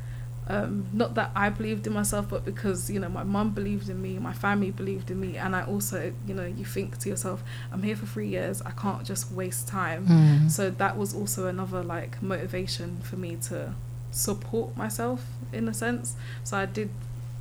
[0.48, 4.02] Um, not that I believed in myself, but because you know my mum believed in
[4.02, 7.44] me, my family believed in me, and I also, you know, you think to yourself,
[7.70, 8.60] I'm here for three years.
[8.62, 10.06] I can't just waste time.
[10.08, 10.50] Mm.
[10.50, 13.74] So that was also another like motivation for me to
[14.10, 16.16] support myself in a sense.
[16.42, 16.90] So I did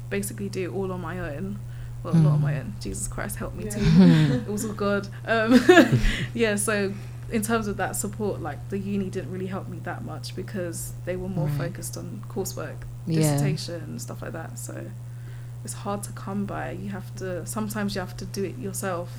[0.10, 1.60] basically do it all on my own.
[2.04, 2.60] Well, not on my Mm.
[2.60, 2.74] own.
[2.80, 3.72] Jesus Christ help me Yeah.
[3.72, 3.80] too.
[3.82, 4.32] Mm.
[4.48, 5.08] it was all God.
[5.26, 5.60] Um,
[6.34, 6.56] yeah.
[6.56, 6.94] So
[7.32, 10.94] in terms of that support, like the uni didn't really help me that much because
[11.06, 11.58] they were more Right.
[11.58, 13.20] focused on coursework, Yeah.
[13.34, 14.58] dissertation, and stuff like that.
[14.58, 14.86] So
[15.66, 16.72] it's hard to come by.
[16.72, 19.10] You have to sometimes you have to do it yourself.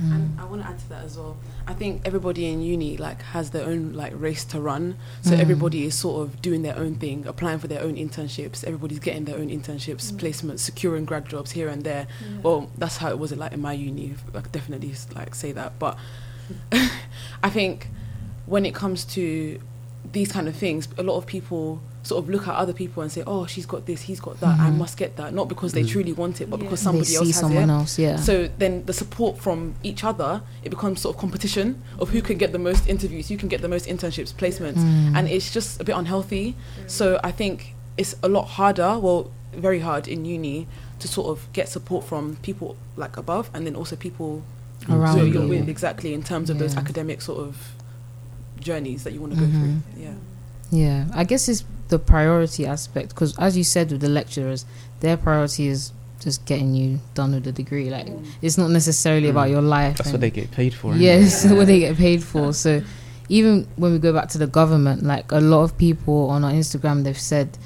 [0.00, 0.14] Mm.
[0.14, 1.36] And I want to add to that as well.
[1.66, 4.96] I think everybody in uni like has their own like race to run.
[5.22, 5.40] So Mm.
[5.40, 8.64] everybody is sort of doing their own thing, applying for their own internships.
[8.64, 10.18] Everybody's getting their own internships, Mm.
[10.20, 12.06] placements, securing grad jobs here and there.
[12.42, 14.14] Well, that's how it was like in my uni.
[14.34, 15.78] I could definitely like say that.
[15.78, 15.98] But
[17.42, 17.88] I think
[18.46, 19.60] when it comes to
[20.12, 23.12] these kind of things, a lot of people sort of look at other people and
[23.12, 24.58] say, "Oh, she's got this, he's got that.
[24.58, 24.76] I Mhm.
[24.78, 25.88] must get that." Not because they Mm.
[25.88, 26.64] truly want it, but Yeah.
[26.64, 27.72] because they somebody see else has someone it.
[27.72, 27.98] else.
[27.98, 28.16] Yeah.
[28.16, 32.38] So then the support from each other, it becomes sort of competition of who can
[32.38, 35.14] get the most interviews, who can get the most internships, placements, Mm.
[35.16, 36.56] and it's just a bit unhealthy.
[36.86, 40.66] So I think it's a lot harder, well, very hard in uni
[41.00, 44.42] to sort of get support from people like above, and then also people
[44.88, 45.32] Around who you.
[45.34, 47.56] you're with exactly in terms of those academic sort of
[48.58, 49.52] journeys that you want to go Mhm.
[49.60, 50.02] through.
[50.02, 50.12] Yeah.
[50.70, 54.64] Yeah, I guess it's the priority aspect because, as you said, with the lecturers,
[55.00, 57.88] their priority is just getting you done with the degree.
[57.90, 58.08] Like,
[58.42, 59.30] it's not necessarily Mm.
[59.30, 59.96] about your life.
[59.98, 60.92] That's what they get paid for.
[60.92, 61.00] innit?
[61.00, 62.52] Yes, what they get paid for.
[62.52, 62.82] So,
[63.28, 66.52] even when we go back to the government, like a lot of people on our
[66.52, 67.56] Instagram, they've said,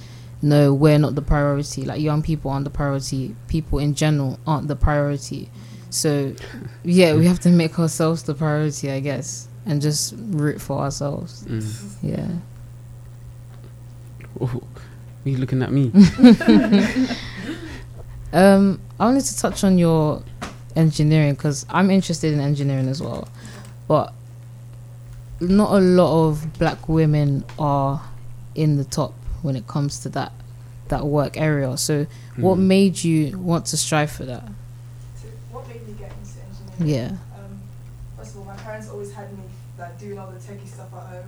[0.42, 1.84] "No, we're not the priority.
[1.84, 3.34] Like young people aren't the priority.
[3.48, 5.50] People in general aren't the priority."
[5.90, 6.34] So,
[6.84, 11.44] yeah, we have to make ourselves the priority, I guess, and just root for ourselves.
[11.48, 11.62] Mm.
[12.02, 12.26] Yeah.
[14.40, 14.62] Ooh,
[15.24, 15.90] are you looking at me?
[18.32, 20.20] Um, I wanted to touch on your
[20.74, 23.28] engineering because I'm interested in engineering as well,
[23.86, 24.12] but
[25.38, 28.02] not a lot of black women are
[28.56, 30.32] in the top when it comes to that
[30.88, 31.76] that work area.
[31.76, 32.62] So, what Mm.
[32.66, 34.42] made you want to strive for that?
[34.42, 36.40] So what made me get into
[36.82, 37.16] engineering?
[37.36, 37.38] Yeah.
[37.38, 37.60] Um,
[38.18, 39.44] first of all, my parents always had me
[39.78, 40.73] like doing all the techie stuff at home.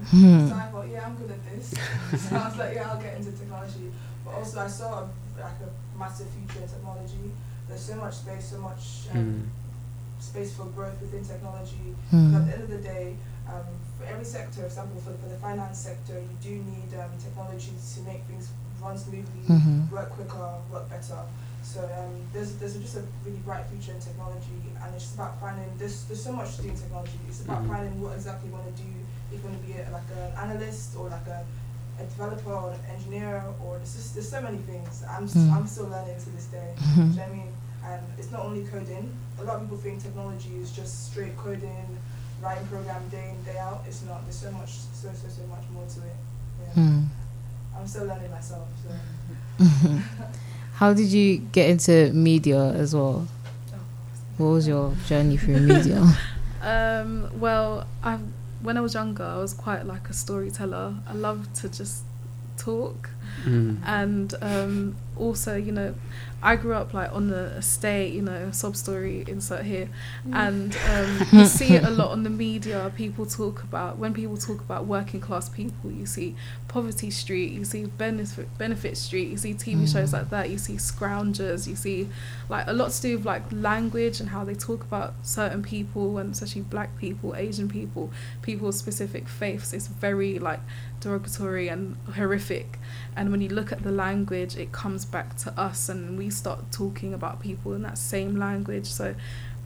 [0.05, 0.49] Hmm.
[0.49, 1.71] So I thought, yeah, I'm good at this.
[2.23, 3.91] so I was like, yeah, I'll get into technology.
[4.25, 5.09] But also, I saw a,
[5.41, 7.31] like a massive future in technology.
[7.69, 10.23] There's so much space, so much um, Mm.
[10.23, 11.95] space for growth within technology.
[12.11, 13.17] But at the end of the day,
[13.49, 13.65] um,
[13.99, 17.73] for every sector, for example, for, for the finance sector, you do need um, technology
[17.95, 18.51] to make things
[18.83, 19.91] run smoothly, Mhm.
[19.91, 21.19] work quicker, work better.
[21.63, 25.41] So um, there's there's just a really bright future in technology, and it's just about
[25.41, 27.19] finding there's there's so much to do in technology.
[27.29, 27.69] It's about Mhm.
[27.69, 28.89] finding what exactly you want to do.
[29.33, 31.45] If you want to be a, like an analyst or like a,
[32.01, 35.03] a developer or an engineer, or there's just there's so many things.
[35.09, 35.57] I'm s Mm.
[35.57, 36.71] am still learning to this day.
[36.77, 36.95] Mhm.
[36.95, 37.53] Do you know what I mean?
[37.85, 39.07] And it's not only coding.
[39.41, 41.87] A lot of people think technology is just straight coding,
[42.43, 43.81] writing program day in day out.
[43.89, 44.19] It's not.
[44.25, 46.19] There's so much, so so so much more to it.
[46.61, 46.73] Yeah.
[46.79, 47.01] Hmm.
[47.77, 48.67] I'm still learning myself.
[48.83, 48.91] So.
[50.81, 53.27] How did you get into media as well?
[54.37, 56.03] What was your journey through media?
[56.63, 58.19] Um, well, I
[58.63, 60.95] when I was younger, I was quite like a storyteller.
[61.07, 62.05] I loved to just
[62.57, 63.11] talk,
[63.45, 63.81] Mm.
[63.87, 65.95] and um, also, you know,
[66.43, 68.13] I grew up like on the estate.
[68.13, 69.89] You know, sob story insert here,
[70.33, 72.93] and um, you see it a lot on the media.
[72.97, 75.91] People talk about when people talk about working class people.
[75.91, 76.35] You see
[76.69, 77.53] Poverty Street.
[77.53, 79.29] You see Benefit Benefit Street.
[79.29, 80.13] You see TV shows Mm.
[80.15, 80.51] like that.
[80.51, 81.67] You see Scroungers.
[81.67, 82.09] You see
[82.49, 86.19] like a lot to do with like language and how they talk about certain people
[86.19, 88.11] and especially black people, Asian people,
[88.43, 89.73] people of specific faiths.
[89.73, 90.61] It's very like
[91.11, 92.79] derogatory and horrific.
[93.15, 96.73] And when you look at the language, it comes back to us and we start
[96.73, 98.87] talking about people in that same language.
[98.87, 99.15] So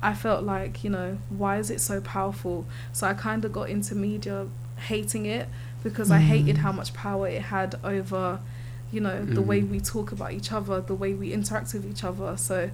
[0.03, 2.67] I felt like, you know, why is it so powerful?
[2.93, 4.47] So I kind of got into media
[4.89, 5.49] hating it
[5.83, 6.61] because I hated Mm.
[6.61, 8.41] how much power it had over,
[8.93, 9.71] you know, the way Mm.
[9.71, 12.37] we talk about each other, the way we interact with each other.
[12.37, 12.71] So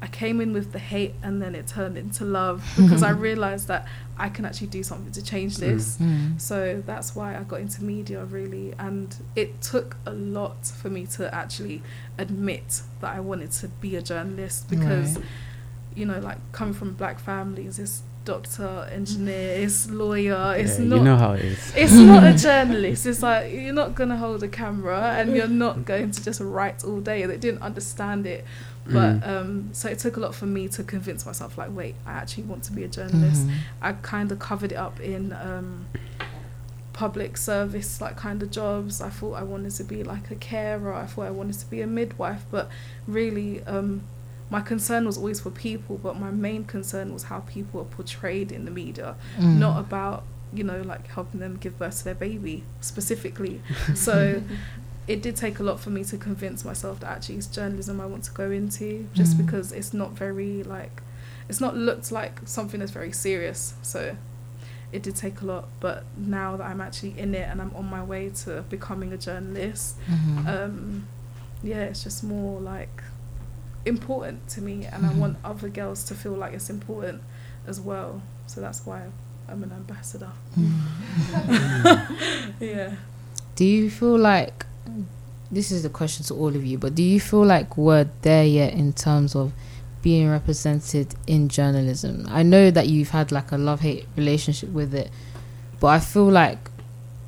[0.00, 3.66] I came in with the hate and then it turned into love because I realized
[3.68, 5.60] that I can actually do something to change Mm.
[5.60, 5.96] this.
[5.98, 6.38] Hmm.
[6.38, 11.06] So that's why I got into media really, and it took a lot for me
[11.16, 11.82] to actually
[12.16, 15.24] admit that I wanted to be a journalist because, Right.
[15.96, 20.96] you know, like coming from black families, it's doctor, engineer, it's lawyer, it's Yeah, not
[20.98, 21.72] you know how it is.
[21.74, 23.06] it's not a journalist.
[23.06, 26.84] It's like you're not gonna hold a camera and you're not going to just write
[26.84, 27.24] all day.
[27.24, 28.44] They didn't understand it,
[28.88, 29.28] but Mm.
[29.28, 31.56] um, so it took a lot for me to convince myself.
[31.58, 33.46] Like, wait, I actually want to be a journalist.
[33.46, 33.54] Mhm.
[33.82, 35.86] I kind of covered it up in um,
[36.92, 39.00] public service, like kind of jobs.
[39.00, 40.92] I thought I wanted to be like a carer.
[40.94, 42.68] I thought I wanted to be a midwife, but
[43.06, 43.62] really.
[43.64, 44.02] Um,
[44.50, 48.50] my concern was always for people, but my main concern was how people are portrayed
[48.50, 49.58] in the media Mm.
[49.58, 50.24] not about
[50.54, 53.60] you know like helping them give birth to their baby specifically
[53.94, 54.40] so
[55.08, 58.06] it did take a lot for me to convince myself that actually it's journalism i
[58.06, 59.44] want to go into just Mm.
[59.46, 61.02] because it's not very like
[61.48, 64.16] it's not looked like something that's very serious so
[64.92, 67.86] it did take a lot but now that i'm actually in it and i'm on
[67.86, 70.46] my way to becoming a journalist Mhm.
[70.46, 71.06] um
[71.62, 73.02] yeah it's just more like
[73.86, 75.16] important to me and i Mhm.
[75.22, 77.22] want other girls to feel like it's important
[77.66, 79.00] as well so that's why
[79.48, 80.74] i'm an ambassador Mm.
[82.60, 82.90] yeah
[83.56, 84.66] Do you feel like
[85.50, 88.44] this is the question to all of you, but do you feel like we're there
[88.44, 89.52] yet in terms of
[90.02, 92.26] being represented in journalism?
[92.28, 95.10] I know that you've had like a love hate relationship with it,
[95.80, 96.58] but I feel like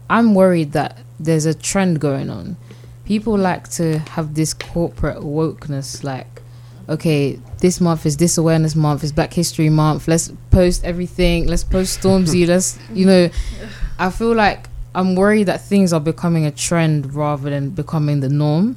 [0.09, 2.57] I'm worried that there's a trend going on.
[3.05, 6.43] People like to have this corporate wokeness, like,
[6.89, 11.65] okay, this month is this awareness month, it's Black History Month, let's post everything, let's
[11.65, 13.31] post Stormzy, let's, you know,
[13.99, 18.29] I feel like I'm worried that things are becoming a trend rather than becoming the
[18.29, 18.77] norm.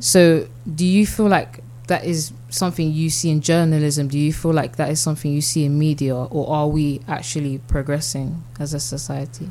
[0.00, 4.08] So, do you feel like that is something you see in journalism?
[4.08, 7.58] Do you feel like that is something you see in media, or are we actually
[7.68, 9.50] progressing as a society?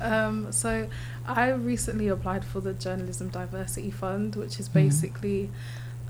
[0.00, 0.88] Um, so
[1.26, 4.72] I recently applied for the Journalism Diversity Fund, which is Mhm.
[4.74, 5.50] basically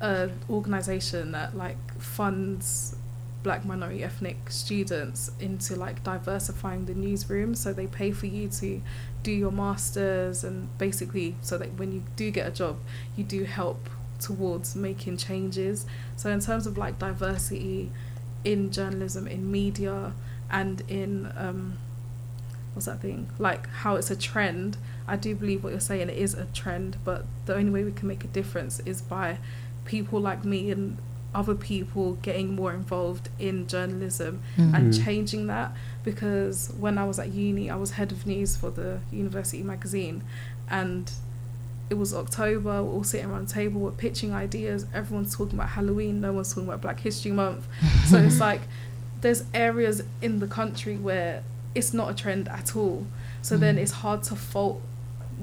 [0.00, 2.96] an organization that like funds
[3.42, 7.54] black minority ethnic students into like diversifying the newsroom.
[7.54, 8.80] So they pay for you to
[9.22, 12.78] do your masters and basically so that when you do get a job
[13.16, 13.88] you do help
[14.20, 15.86] towards making changes.
[16.16, 17.90] So in terms of like diversity
[18.44, 20.12] in journalism in media
[20.50, 21.78] and in um
[22.74, 23.28] what's that thing?
[23.38, 24.76] Like how it's a trend
[25.06, 27.92] i do believe what you're saying it is a trend but the only way we
[27.92, 29.38] can make a difference is by
[29.84, 30.96] people like me and
[31.34, 35.04] other people getting more involved in journalism and Mhm.
[35.04, 38.98] changing that because when I was at uni, I was head of news for the
[39.10, 40.22] university magazine,
[40.70, 41.10] and
[41.90, 42.82] it was October.
[42.82, 44.86] We're all sitting around the table, we're pitching ideas.
[44.94, 46.20] Everyone's talking about Halloween.
[46.20, 47.66] No one's talking about Black History Month.
[48.06, 48.62] so it's like
[49.20, 51.42] there's areas in the country where
[51.74, 53.06] it's not a trend at all.
[53.40, 53.80] So then Mm.
[53.82, 54.82] it's hard to fault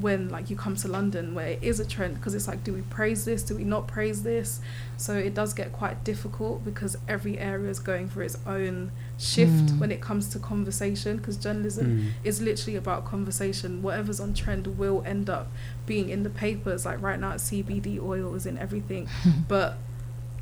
[0.02, 2.72] when like you come to London where it is a trend because it's like do
[2.74, 4.60] we praise this do we not praise this
[4.98, 9.66] so it does get quite difficult because every area is going for its own shift
[9.68, 9.80] Mm.
[9.80, 12.12] when it comes to conversation because journalism Mm.
[12.24, 15.48] is literally about conversation whatever's on trend will end up
[15.86, 19.08] being in the papers like right now CBD oil is in everything
[19.48, 19.78] but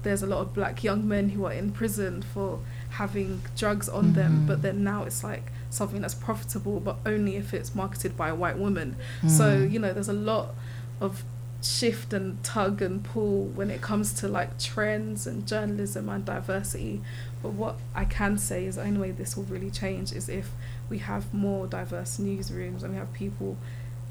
[0.03, 2.59] there's a lot of black young men who are in prison for
[2.91, 4.47] having drugs on them Mhm.
[4.47, 8.35] but then now it's like something that's profitable but only if it's marketed by a
[8.35, 8.95] white woman
[9.27, 9.71] so Mm.
[9.71, 10.55] you know there's a lot
[11.01, 11.23] of
[11.61, 17.01] shift and tug and pull when it comes to like trends and journalism and diversity
[17.41, 20.51] but what i can say is the only way this will really change is if
[20.89, 23.57] we have more diverse newsrooms and we have people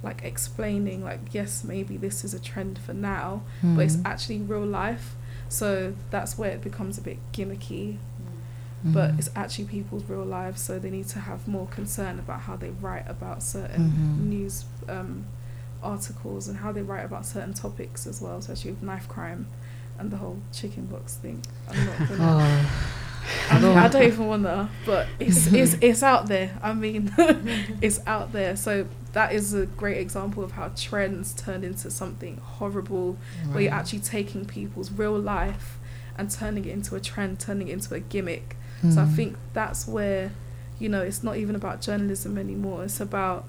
[0.02, 4.02] like explaining like yes maybe this is a trend for now but it's Mm.
[4.06, 5.14] actually real life
[5.48, 7.96] so that's where it becomes a bit gimmicky
[8.92, 9.18] but Mhm.
[9.18, 12.70] it's actually people's real lives so they need to have more concern about how they
[12.70, 14.28] write about certain Mhm.
[14.28, 15.24] news um,
[15.82, 19.46] articles and how they write about certain topics as well especially with knife crime
[19.98, 21.42] and the whole chicken box thing.
[21.70, 22.70] I'm not gonna Oh,
[23.50, 26.50] I, mean, don't- I don't even wanna but it's, it's it's out there.
[26.62, 27.12] I mean
[27.80, 28.56] it's out there.
[28.56, 33.16] So that is a great example of how trends turn into something horrible
[33.50, 35.78] where you're actually taking people's real life
[36.18, 39.14] and turning it into a trend turning it into a gimmick so I Mm.
[39.14, 40.32] think that's where,
[40.78, 42.84] you know, it's not even about journalism anymore.
[42.84, 43.46] It's about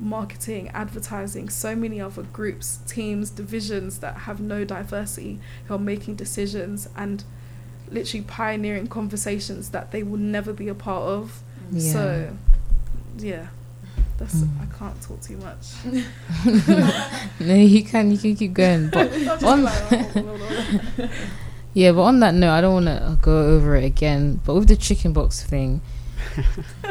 [0.00, 6.16] marketing, advertising, so many other groups, teams, divisions that have no diversity who are making
[6.16, 7.22] decisions and
[7.90, 11.40] literally pioneering conversations that they will never be a part of.
[11.70, 11.92] Yeah.
[11.92, 12.36] So,
[13.18, 13.46] yeah,
[14.18, 14.48] that's Mm.
[14.62, 15.64] I can't talk too much.
[17.40, 19.12] no, you can you can keep going, but
[19.44, 19.62] on
[21.74, 24.40] yeah, but on that note, I don't want to go over it again.
[24.44, 25.80] But with the chicken box thing,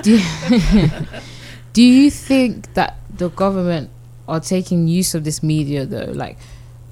[0.04, 0.90] do you,
[1.74, 3.90] do you think that the government
[4.28, 6.12] are taking use of this media though?
[6.14, 6.38] Like,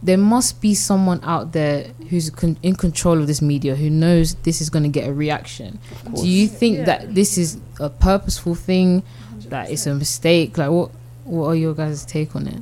[0.04, 4.34] there must be someone out there who's con- in control of this media who knows
[4.36, 5.78] this is going to get a reaction.
[6.16, 6.86] Do you think Yeah.
[6.86, 9.04] that this is a purposeful thing?
[9.50, 10.58] That it's a mistake?
[10.58, 10.92] Like what?
[11.26, 12.62] What are your guys' take on it?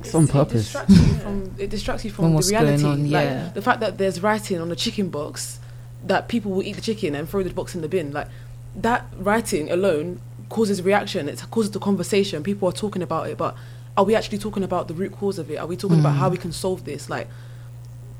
[0.00, 0.62] It's on It purpose.
[0.72, 2.84] distracts you from, it distracts you From from, what's the going reality.
[2.86, 3.42] on, yeah.
[3.44, 5.58] Like the fact that there's writing on a chicken box
[6.06, 8.12] that people will eat the chicken and throw the box in the bin.
[8.12, 8.28] Like
[8.76, 11.28] that writing alone causes reaction.
[11.28, 12.42] It causes the conversation.
[12.42, 13.54] People are talking about it, but
[13.96, 15.56] are we actually talking about the root cause of it?
[15.56, 16.18] Are we talking about Mm.
[16.18, 17.10] how we can solve this?
[17.10, 17.28] Like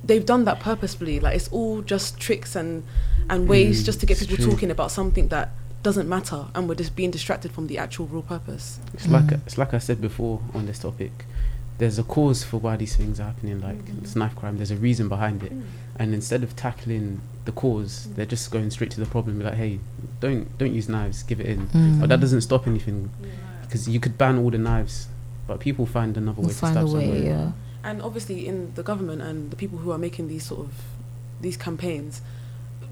[0.04, 1.20] they've done that purposefully.
[1.20, 2.82] Like it's all just tricks and
[3.28, 4.50] and ways Mm, just to get people true.
[4.50, 5.50] talking about something that
[5.82, 8.78] doesn't matter, and we're just being distracted from the actual real purpose.
[8.92, 9.40] It's like Mm.
[9.46, 11.24] it's like I said before on this topic.
[11.80, 13.60] There's a cause for why these things are happening.
[13.68, 14.02] Like Mhm.
[14.02, 14.56] it's knife crime.
[14.58, 15.52] There's a reason behind it,
[16.00, 19.38] and instead of tackling the cause, they're just going straight to the problem.
[19.38, 19.80] Be like, hey,
[20.20, 21.22] don't don't use knives.
[21.22, 21.60] Give it in.
[21.68, 22.00] Mm.
[22.00, 22.98] But that doesn't stop anything
[23.62, 25.08] because you could ban all the knives,
[25.48, 27.04] but people find another way We'll to find a stab way.
[27.06, 27.24] someone.
[27.32, 27.52] Yeah.
[27.82, 30.72] and obviously in the government and the people who are making these sort of
[31.40, 32.20] these campaigns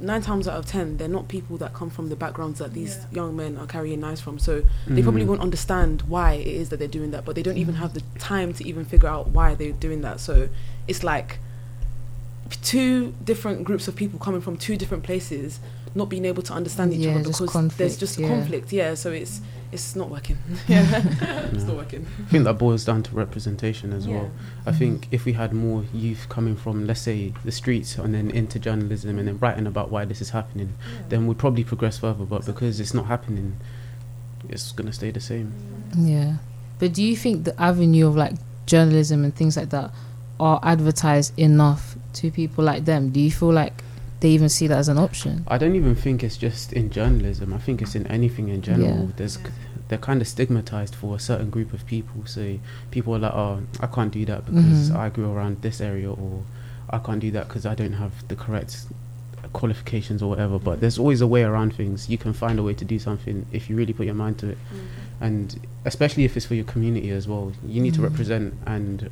[0.01, 2.97] nine times out of ten they're not people that come from the backgrounds that these
[2.97, 3.05] Yeah.
[3.23, 5.29] young men are carrying knives from so they probably Mm.
[5.29, 7.79] won't understand why it is that they're doing that but they don't even Mm.
[7.79, 10.49] have the time to even figure out why they're doing that so
[10.87, 11.41] it's like
[12.63, 15.61] two different groups of people coming from two different places
[15.99, 18.29] not being able to understand each Yeah, other because conflict, there's just yeah.
[18.29, 19.41] conflict yeah so it's
[19.73, 20.39] it's not working
[20.69, 21.03] yeah
[21.53, 21.69] it's No.
[21.75, 24.31] not working I think that boils down to representation as well.
[24.65, 25.15] I think mm-hmm.
[25.15, 29.19] if we had more youth coming from, let's say, the streets and then into journalism
[29.19, 30.71] and then writing about why this is happening,
[31.11, 32.25] then we'd probably progress further.
[32.25, 33.57] But because it's not happening,
[34.49, 35.53] it's gonna stay the same.
[35.91, 36.07] Mm-hmm.
[36.09, 36.33] Yeah.
[36.79, 38.35] But do you think the avenue of like
[38.67, 39.91] journalism and things like that
[40.41, 43.11] are advertised enough to people like them?
[43.11, 43.83] Do you feel like
[44.21, 45.45] they even see that as an option?
[45.49, 47.53] I don't even think it's just in journalism.
[47.53, 49.07] I think it's in anything in general.
[49.07, 49.13] Yeah.
[49.17, 49.39] There's
[49.89, 52.23] they're kind of stigmatized for a certain group of people.
[52.27, 52.59] So
[52.91, 54.97] people are like, oh, I can't do that because Mhm.
[54.97, 56.43] I grew around this area, or
[56.91, 58.85] I can't do that because I don't have the correct
[59.55, 60.59] qualifications or whatever.
[60.59, 62.09] But there's always a way around things.
[62.11, 64.51] You can find a way to do something if you really put your mind to
[64.51, 64.59] it,
[65.21, 67.53] and especially if it's for your community as well.
[67.67, 68.05] You need to Mhm.
[68.11, 69.11] represent and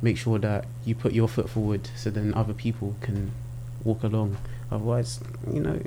[0.00, 3.32] make sure that you put your foot forward, so then other people can
[3.84, 4.36] walk along.
[4.70, 5.20] Otherwise,
[5.52, 5.78] you know,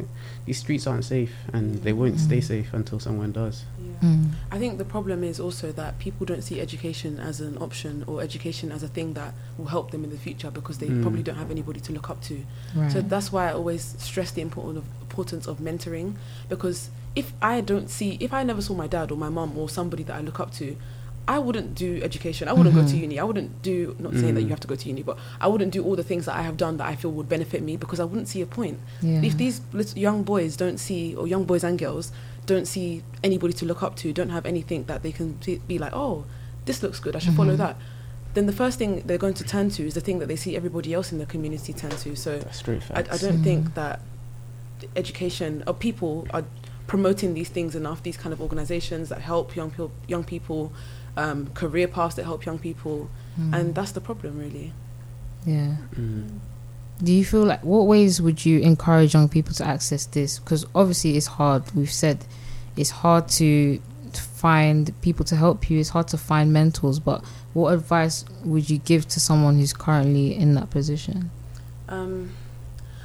[0.45, 2.43] these streets aren't safe, and they won't stay Mm.
[2.43, 3.63] safe until someone does.
[3.83, 4.09] Yeah.
[4.09, 4.29] Mm.
[4.51, 8.21] I think the problem is also that people don't see education as an option or
[8.21, 11.01] education as a thing that will help them in the future because they Mm.
[11.01, 12.45] probably don't have anybody to look up to.
[12.75, 12.91] Right.
[12.91, 16.13] So that's why I always stress the important of, importance of mentoring
[16.49, 19.67] because if I don't see, if I never saw my dad or my mum or
[19.69, 20.75] somebody that I look up to,
[21.27, 22.47] I wouldn't do education.
[22.47, 23.01] I wouldn't go to Mhm.
[23.01, 23.19] uni.
[23.19, 24.43] I wouldn't do, not saying that Mm.
[24.43, 26.43] you have to go to uni, but I wouldn't do all the things that I
[26.43, 28.77] have done that I feel would benefit me because I wouldn't see a point.
[29.01, 29.21] yeah.
[29.23, 32.11] If these little young boys don't see, or young boys and girls
[32.45, 35.77] don't see anybody to look up to, don't have anything that they can be be
[35.79, 36.25] like, oh,
[36.65, 37.57] this looks good, I should follow Mhm.
[37.57, 37.75] that.
[38.35, 40.55] Then the first thing they're going to turn to is the thing that they see
[40.55, 42.15] everybody else in the community turn to.
[42.15, 42.99] So That's straight I.
[42.99, 43.43] I don't Mm.
[43.43, 44.01] think that
[44.95, 46.43] education or people are
[46.87, 48.03] promoting these things enough.
[48.03, 50.71] These kind of organizations that help young people, young people,
[51.17, 53.09] um, career paths that help young people,
[53.39, 53.53] Mm.
[53.53, 54.71] and that's the problem, really.
[55.45, 55.75] yeah.
[55.95, 56.39] Mm.
[57.03, 60.39] Do you feel like what ways would you encourage young people to access this?
[60.39, 61.63] Because obviously it's hard.
[61.75, 62.25] We've said
[62.77, 63.81] it's hard to
[64.13, 65.77] to find people to help you.
[65.77, 66.99] It's hard to find mentors.
[66.99, 67.21] But
[67.53, 71.31] what advice would you give to someone who's currently in that position?
[71.89, 72.31] Um,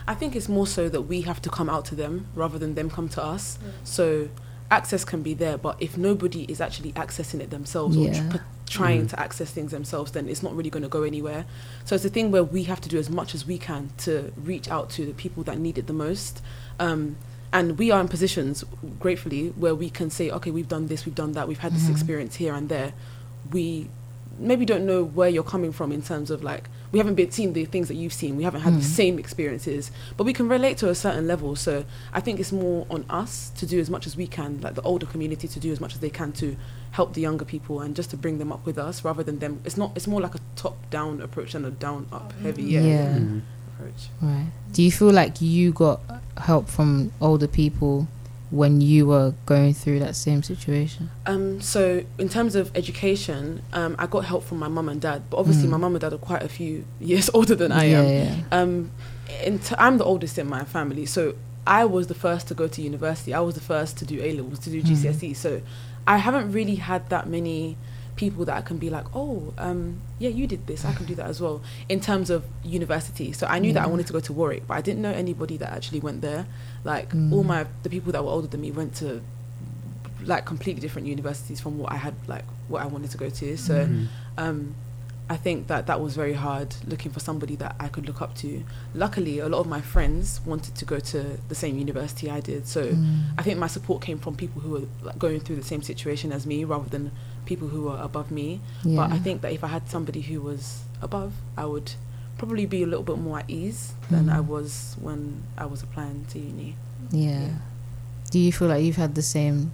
[0.06, 2.74] I think it's more so that we have to come out to them rather than
[2.76, 3.58] them come to us.
[3.82, 4.28] So
[4.70, 9.06] access can be there, but if nobody is actually accessing it themselves or tr- trying
[9.06, 9.10] Mm.
[9.10, 11.44] to access things themselves, then it's not really going to go anywhere.
[11.84, 14.32] So it's a thing where we have to do as much as we can to
[14.36, 16.40] reach out to the people that need it the most.
[16.78, 17.16] Um,
[17.52, 18.64] and we are in positions,
[19.00, 21.86] gratefully, where we can say, okay, we've done this, we've done that, we've had this
[21.88, 21.90] Mhm.
[21.90, 22.92] experience here and there.
[23.50, 23.88] We
[24.38, 27.52] maybe don't know where you're coming from in terms of like we haven't been seen
[27.52, 28.36] the things that you've seen.
[28.36, 28.96] We haven't had the Mm.
[29.00, 31.54] same experiences, but we can relate to a certain level.
[31.56, 34.74] So I think it's more on us to do as much as we can, like
[34.74, 36.56] the older community to do as much as they can to
[36.92, 39.60] help the younger people and just to bring them up with us rather than them.
[39.64, 39.92] It's not.
[39.94, 43.18] It's more like a top down approach than a down up heavy yeah, Yeah.
[43.18, 43.42] Mm.
[43.76, 44.08] approach.
[44.20, 44.46] Right.
[44.72, 46.00] Do you feel like you got
[46.38, 48.08] help from older people
[48.50, 51.10] when you were going through that same situation?
[51.26, 55.22] Um, so in terms of education, um, I got help from my mum and dad,
[55.30, 55.70] but obviously Mm.
[55.72, 58.08] my mum and dad are quite a few years older than I yeah, am.
[58.10, 58.36] yeah.
[58.60, 58.90] um,
[59.44, 61.34] in t- I'm the oldest in my family, so
[61.66, 63.32] I was the first to go to university.
[63.34, 64.86] I was the first to do A levels, to do Mm.
[64.88, 65.34] GCSE.
[65.36, 65.60] So
[66.06, 67.76] I haven't really had that many
[68.16, 70.84] people that I can be like, oh, um, yeah, you did this.
[70.84, 71.62] I can do that as well.
[71.88, 74.74] In terms of university, so I knew that I wanted to go to Warwick, but
[74.74, 76.46] I didn't know anybody that actually went there.
[76.84, 77.32] Like Mm.
[77.32, 79.20] all my the people that were older than me went to
[80.24, 83.56] like completely different universities from what I had like what I wanted to go to.
[83.56, 84.06] So Mm.
[84.38, 84.74] um,
[85.28, 88.34] I think that that was very hard looking for somebody that I could look up
[88.36, 88.64] to.
[88.94, 92.66] Luckily, a lot of my friends wanted to go to the same university I did,
[92.66, 93.38] so Mm.
[93.38, 96.32] I think my support came from people who were like, going through the same situation
[96.32, 97.12] as me rather than
[97.46, 98.60] people who were above me.
[98.84, 98.96] Yeah.
[98.96, 101.92] But I think that if I had somebody who was above, I would
[102.40, 104.46] probably be a little bit more at ease than I Mm.
[104.54, 106.70] was when I was applying to uni.
[107.10, 107.48] yeah.
[108.30, 109.72] Do you feel like you've had the same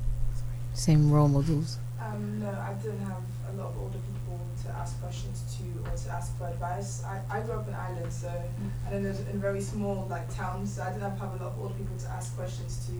[0.74, 1.78] same role models?
[2.04, 5.94] Um, no, I didn't have a lot of older people to ask questions to or
[5.96, 6.90] to ask for advice.
[7.04, 8.28] I, I grew up in Ireland, so
[8.84, 11.52] and then there's in very small like towns, so I didn't have, have a lot
[11.52, 12.92] of older people to ask questions to.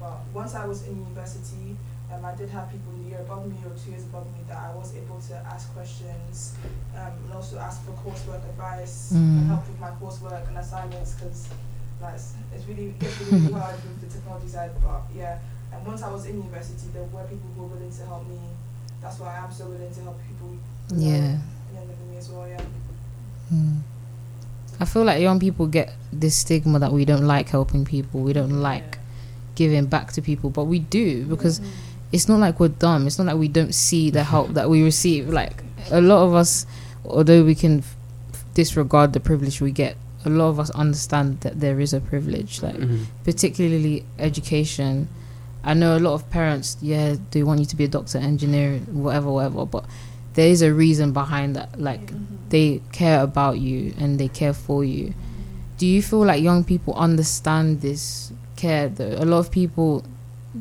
[0.00, 1.76] But once I was in university,
[2.12, 4.40] um, I did have people in the year above me or two years above me
[4.48, 6.54] that I was able to ask questions
[6.96, 9.38] um, and also ask for coursework advice Mm.
[9.38, 11.48] and help with my coursework and assignments because
[12.02, 14.70] like, it's, it's really it gets really, really hard with the technology side.
[14.82, 15.38] But yeah,
[15.72, 18.38] and once I was in university, there were people who were willing to help me.
[19.00, 20.48] That's why I'm so willing to help people.
[20.90, 21.38] who are Yeah.
[21.74, 22.46] younger me as well.
[22.48, 22.60] Yeah.
[23.52, 23.80] Mm.
[24.80, 28.32] I feel like young people get this stigma that we don't like helping people, we
[28.32, 28.98] don't like
[29.54, 31.60] giving back to people, but we do because
[32.14, 33.06] it's not like we're dumb.
[33.06, 35.22] It's not like we don't see the help that we receive.
[35.40, 35.56] Like
[35.90, 36.64] a lot of us,
[37.04, 37.96] although we can f-
[38.54, 42.52] disregard the privilege we get, a lot of us understand that there is a privilege.
[42.66, 43.00] Like Mhm.
[43.24, 45.08] particularly education.
[45.64, 48.78] I know a lot of parents, yeah, they want you to be a doctor, engineer,
[49.04, 49.84] whatever, whatever, but
[50.34, 51.70] there is a reason behind that.
[51.88, 52.12] Like
[52.50, 55.14] they care about you and they care for you.
[55.78, 58.88] Do you feel like young people understand this care?
[58.88, 60.04] Though a lot of people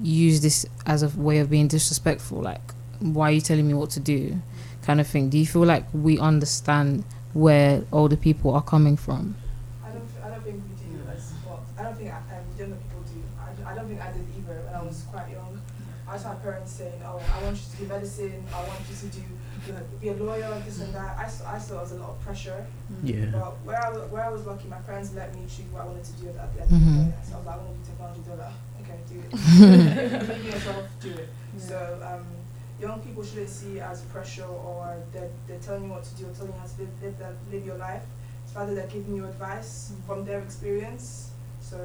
[0.02, 2.42] use this as a way of being disrespectful.
[2.42, 2.62] Like,
[3.00, 4.40] why are you telling me what to do?
[4.82, 5.30] Kind of thing.
[5.30, 9.36] Do you feel like we understand where older people are coming from?
[9.84, 11.64] I don't, I don't think we do as well.
[11.78, 12.20] I don't think um,
[12.58, 13.22] younger people do.
[13.66, 15.60] I, I don't think I did either when I was quite young.
[16.08, 18.44] I saw my parents saying, "Oh, I want you to do medicine.
[18.54, 19.22] I want you to do
[20.02, 22.22] be a lawyer, this and that." I saw, I saw it was a lot of
[22.22, 22.66] pressure.
[23.04, 23.26] Yeah.
[23.32, 26.04] But where I, where I was lucky, my parents let me choose what I wanted
[26.04, 26.98] to do at the end of Mhm.
[26.98, 27.18] the day.
[27.24, 28.22] So I was like, I want to do technology.
[28.28, 28.36] They
[28.94, 30.04] were like, okay, do it.
[30.04, 31.30] if you believe in yourself, do it.
[31.58, 32.26] So um,
[32.82, 36.26] young people shouldn't see it as pressure or they're, they're telling you what to do
[36.28, 38.04] or telling you how to live, live, their, live your life.
[38.46, 41.32] It's rather they're giving you advice from their experience.
[41.62, 41.78] So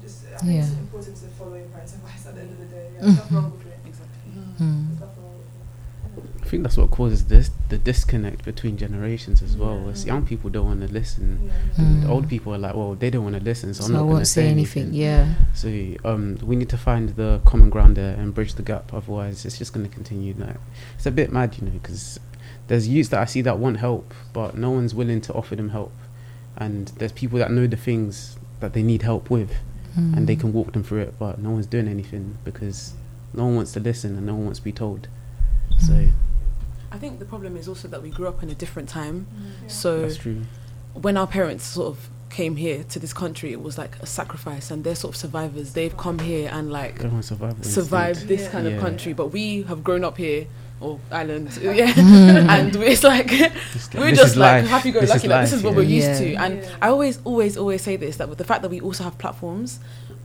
[0.00, 2.66] just I think it's important to follow your parents' advice at the end of the
[2.66, 2.90] day.
[2.94, 3.04] Yeah, Mm.
[3.04, 3.78] there's nothing wrong with it.
[3.86, 4.30] Exactly.
[4.32, 4.86] Hmm.
[4.88, 5.34] There's nothing wrong
[6.16, 6.35] with it.
[6.46, 9.80] I think that's what causes this the disconnect between generations as well.
[9.84, 9.90] Yeah.
[9.90, 11.52] Is young people don't want to listen, Yeah.
[11.82, 12.08] and Mm.
[12.08, 14.20] old people are like, well, they don't want to listen, so, So I'm not going
[14.20, 14.94] to say anything.
[14.94, 15.34] Yeah.
[15.54, 15.68] So
[16.04, 18.94] um, we need to find the common ground there and bridge the gap.
[18.94, 20.34] Otherwise, it's just going to continue.
[20.38, 20.56] Like
[20.94, 22.20] it's a bit mad, you know, because
[22.68, 25.70] there's youths that I see that want help, but no one's willing to offer them
[25.70, 25.92] help.
[26.56, 29.50] And there's people that know the things that they need help with,
[29.96, 30.40] and they Mm.
[30.40, 32.92] can walk them through it, but no one's doing anything because
[33.34, 35.08] no one wants to listen and no one wants to be told.
[35.80, 36.12] So Mm.
[36.92, 39.26] I think the problem is also that we grew up in a different time.
[39.62, 39.68] Yeah.
[39.68, 40.42] So that's true.
[40.94, 44.70] when our parents sort of came here to this country, it was like a sacrifice,
[44.70, 45.72] and they're sort of survivors.
[45.72, 47.00] They've come here and like
[47.62, 48.50] survived this Yeah.
[48.50, 48.80] kind of Yeah.
[48.80, 50.46] country, but we have grown up here,
[50.80, 52.48] or island, yeah, Mm.
[52.56, 53.30] and it's like
[53.94, 54.66] we're this just like life.
[54.70, 55.28] happy go This lucky.
[55.28, 55.76] like, this is what yeah.
[55.76, 56.18] we're used Yeah.
[56.18, 56.70] to, and Yeah.
[56.82, 59.78] I always, always, always say this that with the fact that we also have platforms,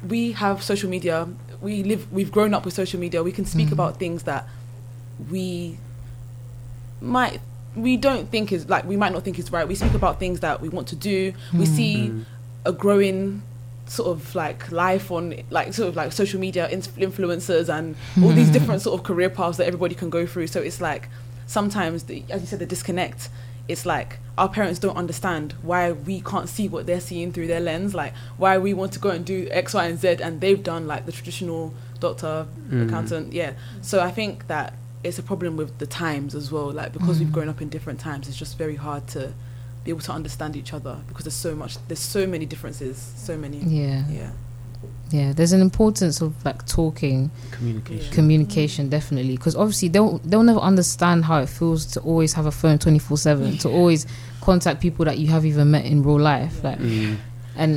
[0.08, 1.28] we have social media.
[1.62, 3.24] We live, we've grown up with social media.
[3.24, 3.74] We can speak Mhm.
[3.78, 4.48] about things that
[5.30, 5.78] we
[7.02, 7.42] might
[7.76, 9.68] we don't think is like we might not think is right.
[9.68, 11.34] We speak about things that we want to do.
[11.54, 11.76] We Mm.
[11.76, 12.26] see Mm.
[12.66, 13.42] a growing
[13.88, 18.50] sort of like life on like sort of like social media influencers and all these
[18.50, 21.10] different sort of career paths that everybody can go through so it's like
[21.46, 23.28] sometimes the, as you said the disconnect
[23.68, 27.60] it's like our parents don't understand why we can't see what they're seeing through their
[27.60, 30.64] lens like why we want to go and do x y and z and they've
[30.64, 32.88] done like the traditional doctor Mm.
[32.88, 34.74] accountant yeah so i think that
[35.04, 37.34] it's a problem with the times as well like because we've Mm.
[37.34, 39.34] grown up in different times it's just very hard to
[39.84, 43.38] be able to understand each other because there's so much there's so many differences so
[43.38, 44.04] many Yeah.
[44.10, 44.32] yeah
[45.12, 45.34] Yeah.
[45.34, 48.14] There's an importance of like talking, Communication.
[48.14, 52.52] communication, definitely, because obviously they'll they'll never understand how it feels to always have a
[52.52, 54.06] phone twenty four seven, to always
[54.40, 57.18] contact people that you have even met in real life, like Mm.
[57.58, 57.72] and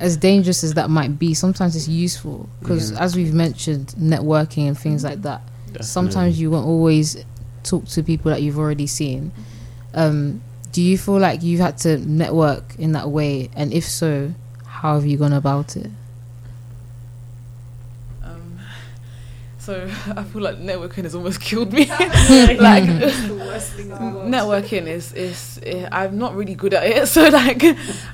[0.00, 2.98] as dangerous as that might be, sometimes it's useful because Mhm.
[3.04, 5.40] as we've mentioned, networking and things like that.
[5.82, 7.24] Sometimes you won't always
[7.62, 9.32] talk to people that you've already seen.
[9.94, 14.34] Um, do you feel like you've had to network in that way, and if so,
[14.66, 15.90] how have you gone about it?
[18.22, 18.58] Um,
[19.64, 21.86] So I feel like networking has almost killed me.
[21.88, 24.30] like the worst thing in the world.
[24.30, 27.08] networking is is eh, I'm not really good at it.
[27.08, 27.62] So like,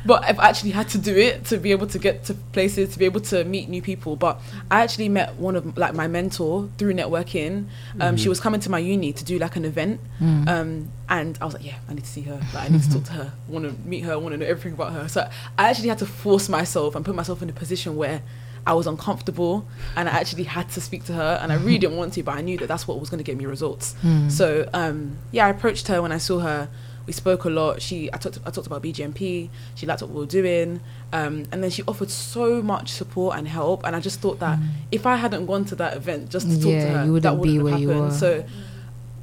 [0.06, 2.98] but I've actually had to do it to be able to get to places, to
[2.98, 4.14] be able to meet new people.
[4.16, 4.40] But
[4.70, 7.66] I actually met one of like my mentor through networking.
[8.00, 8.28] Um, She Mhm.
[8.28, 10.00] was coming to my uni to do like an event.
[10.20, 10.48] Mm.
[10.48, 12.38] Um, and I was like, yeah, I need to see her.
[12.54, 13.32] Like, I need to talk to her.
[13.48, 14.12] I want to meet her.
[14.12, 15.08] I want to know everything about her.
[15.08, 15.20] So
[15.58, 18.20] I actually had to force myself and put myself in a position where
[18.66, 21.38] I was uncomfortable and I actually had to speak to her.
[21.42, 23.24] And I really didn't want to, but I knew that that's what was going to
[23.24, 23.94] get me results.
[24.02, 24.30] Mm.
[24.30, 26.68] So um, yeah, I approached her when I saw her.
[27.06, 27.82] We spoke a lot.
[27.82, 29.48] She, I talked, I talked about BGMP.
[29.74, 30.80] She liked what we were doing,
[31.12, 33.84] um, and then she offered so much support and help.
[33.84, 34.58] And I just thought that
[34.92, 36.72] if I hadn't gone to that event just to talk Mm.
[36.72, 38.10] Yeah, to her, you wouldn't that wouldn't where have you happened.
[38.10, 38.14] were.
[38.14, 38.44] So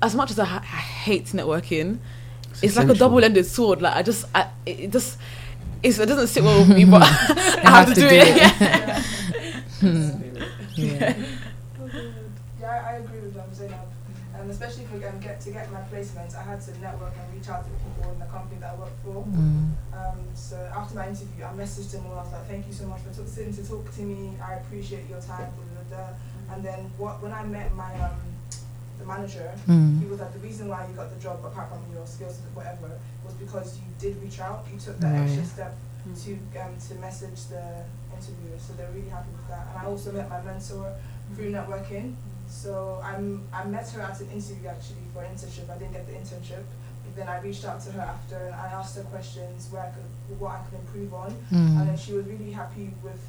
[0.01, 0.65] as much as I, ha- I
[1.05, 1.99] hate networking,
[2.61, 3.81] it's, like a double-ended sword.
[3.81, 5.17] Like I just, I, it it just,
[5.83, 7.05] it's, it doesn't sit well with me, but I
[7.85, 8.35] have, to, do, it.
[8.59, 9.03] Yeah.
[10.75, 11.13] yeah.
[12.59, 13.80] Yeah, I, I agree with um, Zainab.
[14.39, 17.34] Um, especially if we um, get to get my placements, I had to network and
[17.38, 19.23] reach out to people in the company that I work for.
[19.25, 19.71] Mm.
[19.93, 22.86] Um, so after my interview, I messaged him and I was like, "Thank you so
[22.88, 24.38] much for t- sitting to talk to me.
[24.43, 26.55] I appreciate your time." Blah, blah, blah.
[26.55, 27.21] And then what?
[27.23, 28.19] When I met my um,
[28.99, 29.99] the manager, Mm.
[30.01, 32.55] he was like, "The reason why you got the job, apart from your skills and
[32.55, 32.91] whatever,
[33.25, 34.65] was because you did reach out.
[34.71, 35.49] You took that extra Right.
[35.49, 35.75] step
[36.23, 37.84] to um, to message the
[38.18, 38.57] interviewer.
[38.59, 39.68] So they're really happy with that.
[39.70, 40.93] And I also met my mentor
[41.36, 42.15] through networking.
[42.49, 45.70] So I'm I met her at an interview actually for an internship.
[45.70, 46.63] I didn't get the internship.
[47.03, 49.89] But then I reached out to her after and I asked her questions where I
[49.95, 51.32] could what I could improve on.
[51.51, 51.99] And then Mm.
[51.99, 53.22] she was really happy with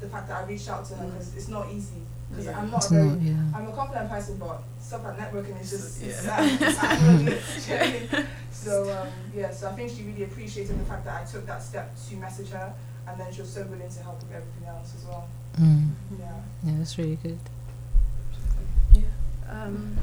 [0.00, 2.02] the fact that I reached out to her because it's not easy.
[2.30, 2.58] Because Yeah.
[2.58, 3.54] I'm not It's a very not, yeah.
[3.56, 6.10] I'm a confident person, but stuff like networking is just Yeah.
[6.10, 7.42] it's I'm gonna do it.
[7.64, 8.26] Do you know what I mean?
[8.50, 11.62] So um, yeah, so I think she really appreciated the fact that I took that
[11.62, 12.72] step to message her,
[13.06, 15.28] and then she was so willing to help with everything else as well.
[15.60, 15.90] Mm.
[16.18, 16.40] Yeah.
[16.64, 17.38] Yeah, that's really good.
[19.48, 19.96] Um,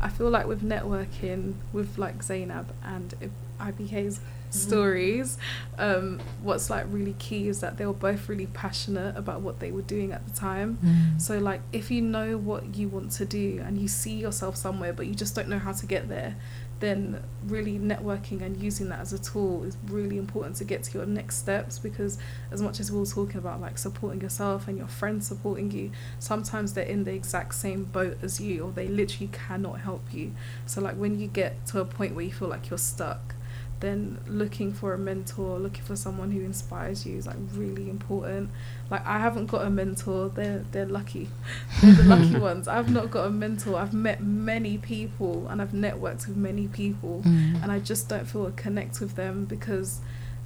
[0.00, 3.14] I feel like with networking, with like Zainab and
[3.58, 4.20] I- IBK's
[4.50, 5.36] stories,
[5.78, 9.72] um, what's like really key is that they were both really passionate about what they
[9.72, 10.78] were doing at the time.
[10.84, 11.20] Mm.
[11.20, 14.92] So like if you know what you want to do and you see yourself somewhere
[14.92, 16.36] but you just don't know how to get there,
[16.80, 20.98] then really networking and using that as a tool is really important to get to
[20.98, 22.18] your next steps because
[22.50, 25.90] as much as we we're talking about like supporting yourself and your friends supporting you,
[26.18, 30.32] sometimes they're in the exact same boat as you or they literally cannot help you.
[30.66, 33.33] So like when you get to a point where you feel like you're stuck,
[33.80, 38.50] then looking for a mentor, looking for someone who inspires you is like really important.
[38.90, 40.28] Like I haven't got a mentor.
[40.30, 41.28] They're they're lucky.
[41.82, 42.66] They're the lucky ones.
[42.68, 43.76] I've not got a mentor.
[43.76, 47.62] I've met many people and I've networked with many people Mm.
[47.62, 50.00] and I just don't feel a connect with them because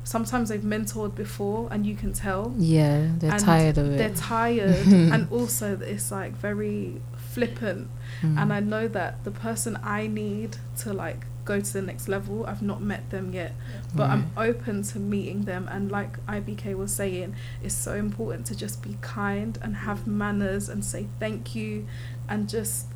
[0.05, 3.99] sometimes they've mentored before and you can tell Yeah, they're tired of it.
[3.99, 7.89] they're tired and also it's like very flippant
[8.23, 8.37] Mm.
[8.43, 12.45] and I know that the person I need to like go to the next level,
[12.47, 13.53] I've not met them yet,
[13.97, 15.63] but I'm open to meeting them.
[15.75, 17.35] And like IBK was saying,
[17.65, 21.87] it's so important to just be kind and have manners and say thank you,
[22.29, 22.87] and just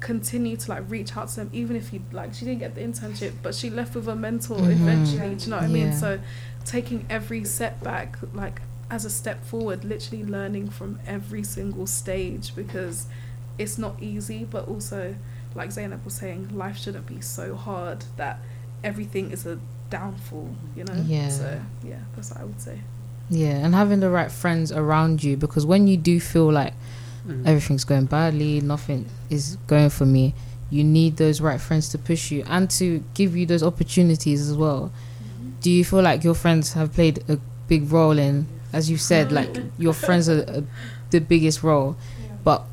[0.00, 2.32] continue to like reach out to them, even if you like.
[2.34, 4.72] She didn't get the internship, but she left with a mentor Mhm.
[4.80, 5.34] eventually.
[5.34, 5.92] Do you know what I mean?
[5.92, 6.18] So
[6.64, 13.06] taking every setback like as a step forward, literally learning from every single stage because
[13.58, 15.16] it's not easy, but also,
[15.56, 18.38] like Zainab was saying, life shouldn't be so hard that
[18.84, 19.58] everything is a
[19.90, 21.02] downfall, you know?
[21.06, 21.28] Yeah.
[21.30, 22.80] So, yeah, that's what I would say.
[23.30, 26.74] Yeah, and having the right friends around you because when you do feel like
[27.26, 27.44] Mm.
[27.44, 30.32] everything's going badly, nothing is going for me,
[30.70, 34.56] you need those right friends to push you and to give you those opportunities as
[34.56, 34.92] well.
[35.60, 39.32] Do you feel like your friends have played a big role in, as you said,
[39.32, 40.60] like your friends are uh,
[41.10, 42.36] the biggest role, Yeah.
[42.44, 42.64] but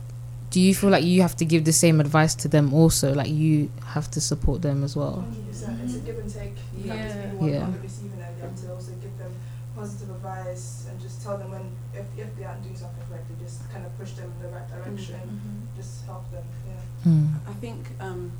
[0.53, 3.07] do you feel like you have to give the same advice to them also?
[3.21, 5.25] Like you have to support them as well?
[5.49, 5.83] 100%.
[5.83, 6.53] It's a give and take.
[6.77, 7.41] You can't just be the Yeah.
[7.41, 7.63] one Yeah.
[7.65, 8.35] on the receiving end.
[8.37, 9.31] You have to also give them
[9.75, 11.65] positive advice and just tell them when
[11.99, 14.67] if, if they aren't doing something correctly, just kind of push them in the right
[14.69, 15.19] direction.
[15.75, 16.45] Just help them.
[16.69, 17.09] Yeah.
[17.11, 17.27] Mm.
[17.49, 18.31] I think um,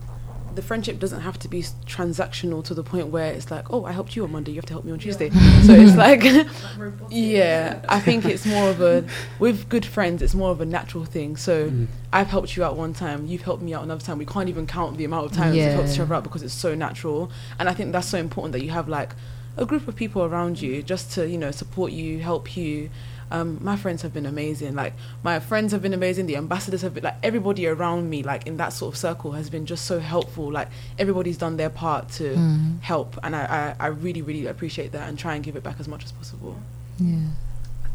[0.55, 3.91] the friendship doesn't have to be transactional to the point where it's like, oh, I
[3.91, 5.29] helped you on Monday, you have to help me on Tuesday.
[5.29, 6.23] so it's like,
[7.09, 9.05] yeah, I think it's more of a,
[9.39, 11.37] with good friends, it's more of a natural thing.
[11.37, 11.87] So Mm.
[12.11, 14.17] I've helped you out one time, you've helped me out another time.
[14.17, 16.53] We can't even count the amount of times we've helped each other out because it's
[16.53, 17.31] so natural.
[17.57, 19.11] And I think that's so important that you have like
[19.57, 22.89] a group of people around you just to, you know, support you, help you.
[23.31, 24.75] Um, my friends have been amazing.
[24.75, 24.93] Like
[25.23, 26.25] my friends have been amazing.
[26.27, 29.49] The ambassadors have been like everybody around me, like in that sort of circle, has
[29.49, 30.51] been just so helpful.
[30.51, 30.69] Like
[30.99, 32.81] everybody's done their part to Mm.
[32.81, 35.79] help, and I, I, I really really appreciate that and try and give it back
[35.79, 36.57] as much as possible.
[36.99, 37.17] Yeah.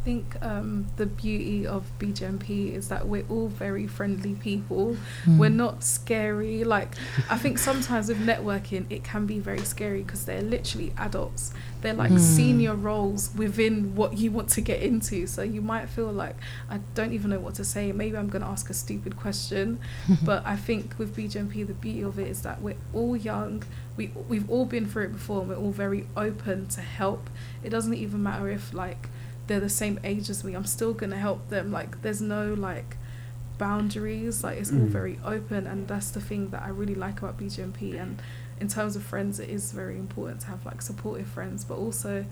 [0.08, 4.96] I think um, the beauty of BGMP is that we're all very friendly people.
[5.26, 5.36] Mm.
[5.36, 6.64] We're not scary.
[6.64, 6.94] Like,
[7.28, 11.52] I think sometimes with networking, it can be very scary because they're literally adults.
[11.82, 12.20] They're like Mm.
[12.20, 15.26] senior roles within what you want to get into.
[15.26, 16.36] So you might feel like,
[16.70, 17.92] I don't even know what to say.
[17.92, 19.78] Maybe I'm going to ask a stupid question.
[20.24, 23.62] but I think with BGMP, the beauty of it is that we're all young.
[23.98, 27.28] We, we've all been through it before and we're all very open to help.
[27.62, 29.10] It doesn't even matter if, like,
[29.48, 30.54] they're the same age as me.
[30.54, 31.72] I'm still going to help them.
[31.72, 32.96] Like, there's no, like,
[33.58, 34.44] boundaries.
[34.44, 34.88] Like, it's all Mm.
[34.88, 35.66] very open.
[35.66, 37.96] And that's the thing that I really like about BGMP.
[37.96, 38.22] And
[38.60, 42.24] in terms of friends, it is very important to have, like, supportive friends, but also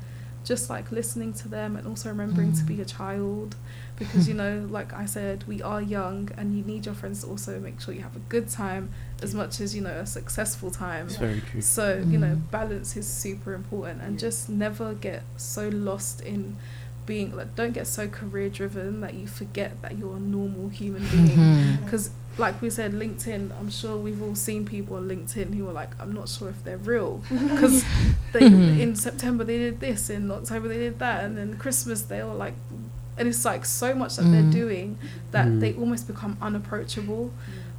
[0.45, 3.57] just like listening to them and also remembering to be a child
[3.99, 7.27] because you know like i said we are young and you need your friends to
[7.27, 8.89] also make sure you have a good time
[9.25, 11.61] as much as you know a successful time It's very true.
[11.61, 12.51] so you know Mm.
[12.53, 16.57] balance is super important and just never get so lost in
[17.07, 21.03] being like don't get so career driven that you forget that you're a normal human
[21.13, 21.85] being Mhm.
[21.85, 25.73] because like we said linkedin i'm sure we've all seen people on linkedin who are
[25.73, 27.85] like i'm not sure if they're real because
[28.33, 28.79] they Mhm.
[28.79, 32.35] in september they did this in october they did that and then christmas they were
[32.35, 32.55] like
[33.19, 34.33] and it's like so much that Mm.
[34.33, 34.99] they're doing
[35.31, 35.61] that Mm.
[35.61, 37.31] they almost become unapproachable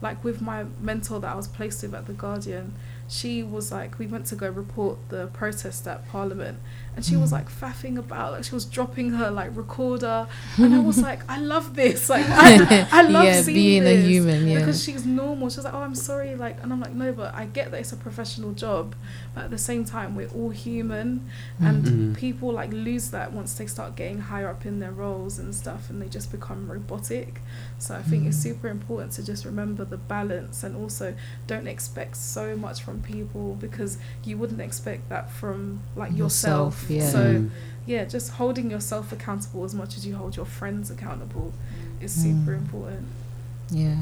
[0.01, 2.73] like with my mentor that i was placed with at the guardian
[3.09, 6.57] she was like we went to go report the protest at parliament
[6.97, 7.33] and she was Mm.
[7.39, 10.27] like faffing about like she was dropping her like recorder
[10.57, 14.03] and i was like i love this like i, I love yeah, seeing being this
[14.03, 14.47] a human.
[14.47, 14.59] Yeah.
[14.59, 15.49] because she's normal.
[15.49, 17.93] She's like, oh, I'm sorry, like, and I'm like, no, but I get that it's
[17.93, 18.95] a professional job,
[19.35, 21.29] but at the same time, we're all human,
[21.59, 22.17] and Mhm.
[22.17, 25.89] people like lose that once they start getting higher up in their roles and stuff,
[25.89, 27.41] and they just become robotic.
[27.77, 28.43] So I think it's Mm.
[28.49, 31.13] super important to just remember the balance, and also
[31.45, 36.86] don't expect so much from people because you wouldn't expect that from like yourself.
[36.89, 37.09] Yourself, yeah.
[37.11, 37.49] So Mm.
[37.85, 41.53] yeah, just holding yourself accountable as much as you hold your friends accountable
[42.01, 42.57] is super Mm.
[42.57, 43.05] important.
[43.71, 43.95] Yeah.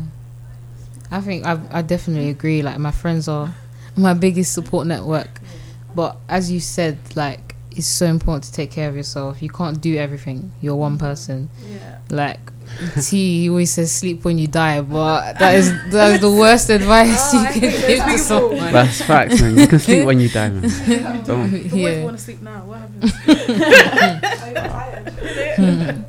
[1.11, 2.61] I think I I definitely agree.
[2.61, 3.53] Like my friends are
[3.95, 5.39] my biggest support network.
[5.95, 9.41] But as you said, like it's so important to take care of yourself.
[9.41, 10.51] You can't do everything.
[10.61, 11.49] You're one person.
[11.69, 11.97] Yeah.
[12.09, 12.39] Like
[13.01, 16.69] T he always says sleep when you die, but that is that is the worst
[16.69, 18.73] advice Oh, you I can give to someone.
[18.73, 19.57] That's facts, man.
[19.57, 20.61] You can sleep when you die, man.
[21.23, 21.25] Don't.
[21.25, 22.03] But what if you yeah.
[22.03, 22.63] want to sleep now?
[22.65, 23.13] What happens?
[24.43, 25.05] Are you tired?
[25.55, 26.01] Hmm.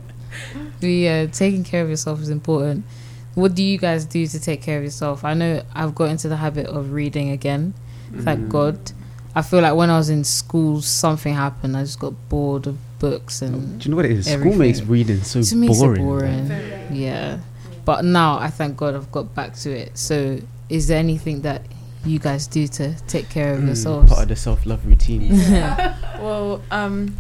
[0.81, 2.85] Yeah, taking care of yourself is important.
[3.35, 5.25] What do you guys do to take care of yourself?
[5.25, 7.75] I know I've got into the habit of reading again.
[8.19, 8.49] Thank Mm.
[8.49, 8.93] God.
[9.35, 11.77] I feel like when I was in school, something happened.
[11.77, 14.25] I just got bored of books and Do you know what it is?
[14.27, 14.59] School everything.
[14.59, 16.03] makes reading so to me, it's boring.
[16.05, 16.45] boring.
[16.47, 16.87] Very.
[16.91, 17.39] Yeah.
[17.85, 19.97] But now I thank God I've got back to it.
[19.97, 21.63] So, is there anything that
[22.05, 24.11] you guys do to take care of Mm, yourselves?
[24.11, 25.31] Part of the self love routine.
[26.19, 27.17] Well, um,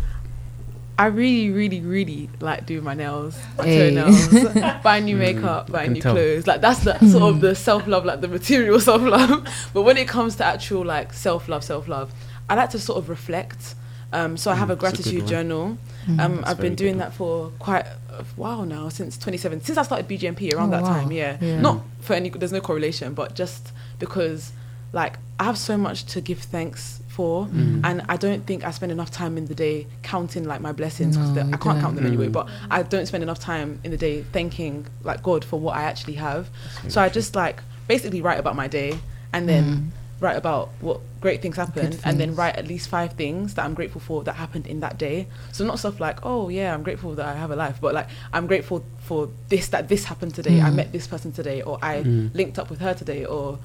[0.98, 3.90] I really, really, really like doing my nails, my Hey.
[3.94, 4.28] toenails,
[4.82, 6.14] buy new Mm, makeup, I buy new tell.
[6.14, 6.46] clothes.
[6.46, 9.46] Like that's the sort of the self love, like the material self love.
[9.74, 12.12] but when it comes to actual like self love, self love,
[12.48, 13.74] I like to sort of reflect.
[14.16, 15.76] Um, so I have Mm, a that's a gratitude journal.
[16.06, 16.20] Mm.
[16.24, 17.84] Um, I've been doing that for quite
[18.20, 20.92] a while now, since 2017, since I started BGMP around Oh, that wow.
[21.00, 21.12] time.
[21.12, 21.36] Yeah.
[21.40, 21.60] Yeah.
[21.60, 22.30] not for any.
[22.30, 24.52] There's no correlation, but just because
[24.92, 27.80] like I have so much to give thanks for, Mm.
[27.84, 31.16] and I don't think I spend enough time in the day counting like my blessings.
[31.16, 32.32] 'cause No, I can't count them anyway, Mm.
[32.38, 35.82] but I don't spend enough time in the day thanking like God for what I
[35.82, 36.48] actually have.
[36.88, 37.58] So I just like
[37.88, 38.90] basically write about my day,
[39.34, 39.82] and then Mm.
[40.20, 43.64] Write about what great things happened Good and then write at least five things that
[43.64, 45.26] I'm grateful for that happened in that day.
[45.52, 48.08] So not stuff like, oh yeah, I'm grateful that I have a life, but like
[48.32, 50.60] I'm grateful for this that this happened today.
[50.60, 50.74] I Mm.
[50.74, 52.34] met this person today or I Mm.
[52.34, 53.58] linked up with her today or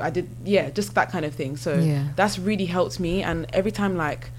[0.00, 1.56] I did yeah, just that kind of thing.
[1.56, 2.04] So Yeah.
[2.16, 4.30] that's really helped me and every time like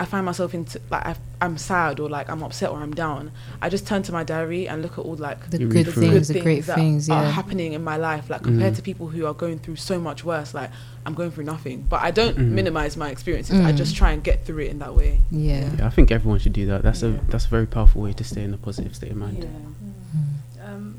[0.00, 3.32] I find myself into like I, I'm sad or like I'm upset or I'm down,
[3.60, 5.86] I just turn to my diary and look at all like The You good read
[5.86, 6.10] the through it.
[6.12, 7.10] things, the great that things.
[7.10, 7.30] are Yeah.
[7.30, 8.76] happening in my life like compared Mm.
[8.76, 10.70] to people who are going through so much worse like
[11.04, 12.50] i'm going through nothing but i don't Mm.
[12.50, 13.76] minimize my experiences i Mm.
[13.76, 15.68] just try and get through it in that way Yeah.
[15.78, 16.82] Yeah, I think everyone should do that.
[16.82, 17.08] That's Yeah.
[17.26, 19.44] a that's a very powerful way to stay in a positive state of mind.
[19.44, 20.68] Mm.
[20.68, 20.94] Um,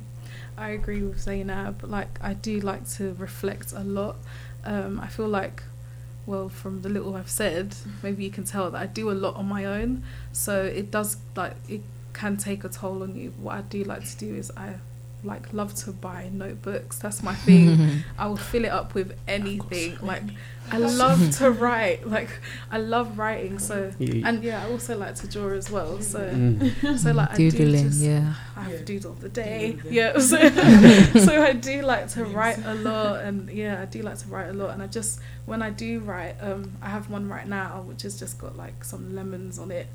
[0.57, 1.83] I agree with Zainab.
[1.83, 4.15] Like I do like to reflect a lot.
[4.65, 5.63] Um, I feel like,
[6.29, 9.35] well, from the little I've said, maybe you can tell that I do a lot
[9.35, 10.03] on my own.
[10.31, 11.81] So it does like it
[12.13, 13.33] can take a toll on you.
[13.41, 14.75] What I do like to do is I
[15.23, 16.99] like love to buy notebooks.
[16.99, 18.03] That's my thing.
[18.17, 19.97] I will fill it up with anything.
[20.01, 20.23] Like
[20.71, 22.07] I love to write.
[22.07, 22.29] Like
[22.71, 23.59] I love writing.
[23.59, 25.99] So You- and yeah, I also like to draw as well.
[26.01, 26.97] So Mm.
[26.97, 28.33] so like I do Doodling, just yeah.
[28.55, 28.85] I have Yeah.
[28.85, 29.73] doodle the day.
[29.73, 30.37] Doodle Yeah, so,
[31.25, 34.49] so I do like to write a lot, and yeah, I do like to write
[34.49, 34.69] a lot.
[34.71, 38.19] And I just when I do write, um, I have one right now which has
[38.19, 39.87] just got like some lemons on it,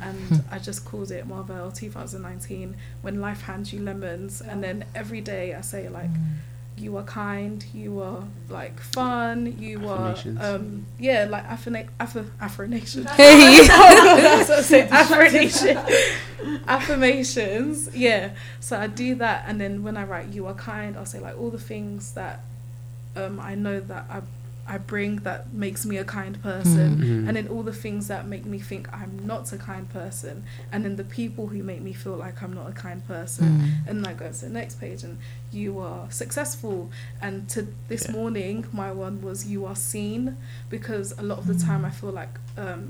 [0.00, 5.20] and I just called it Marvel 2019 when life hands you lemons, and then every
[5.20, 6.10] day I say like.
[6.78, 7.62] You are kind.
[7.74, 9.56] You are like fun.
[9.58, 13.04] You are, um, yeah, like affirma- aff- affirmation.
[13.16, 13.66] Hey.
[13.66, 15.76] That's what I said, affirmation.
[16.66, 18.30] Affirmations, yeah.
[18.60, 21.38] So I do that, and then when I write "you are kind," I'll say like
[21.38, 22.40] all the things that
[23.14, 24.22] um, I know that I
[24.74, 27.26] I bring that makes me a kind person, Mhm.
[27.26, 30.84] and then all the things that make me think I'm not a kind person, and
[30.84, 33.88] then the people who make me feel like I'm not a kind person, Mm.
[33.88, 35.18] and I go to the next page and
[35.60, 36.78] you are successful
[37.20, 38.12] and to this Yeah.
[38.18, 40.36] morning my one was you are seen
[40.70, 42.82] because a lot of the time I feel like um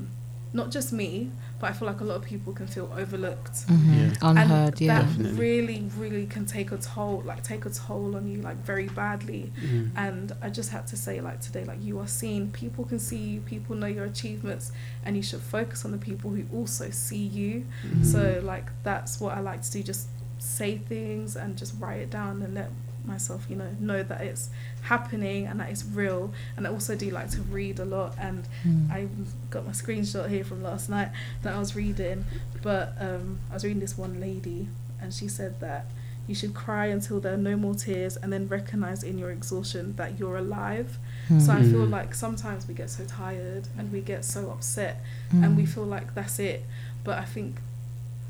[0.53, 1.29] not just me
[1.59, 3.93] but I feel like a lot of people can feel overlooked Mhm.
[3.95, 4.13] Yeah.
[4.29, 4.99] Unheard, and yeah.
[4.99, 5.39] that Definitely.
[5.39, 9.51] really really can take a toll like take a toll on you like very badly
[9.63, 9.91] Mm.
[9.95, 13.17] and I just had to say like today like you are seen people can see
[13.17, 14.71] you people know your achievements
[15.05, 18.05] and you should focus on the people who also see you Mhm.
[18.05, 20.07] so like that's what I like to do just
[20.39, 22.71] say things and just write it down and let
[23.05, 24.49] myself you know know that it's
[24.83, 28.47] happening and that it's real and I also do like to read a lot and
[28.65, 28.91] Mm.
[28.91, 29.07] I
[29.49, 31.09] got my screenshot here from last night
[31.43, 32.25] that I was reading
[32.61, 34.67] but um, I was reading this one lady
[35.01, 35.85] and she said that
[36.27, 39.95] you should cry until there are no more tears and then recognize in your exhaustion
[39.95, 40.97] that you're alive
[41.39, 41.91] so I feel Mm.
[41.91, 45.01] like sometimes we get so tired and we get so upset
[45.33, 45.43] Mm.
[45.45, 46.65] and we feel like that's it.
[47.05, 47.55] But I think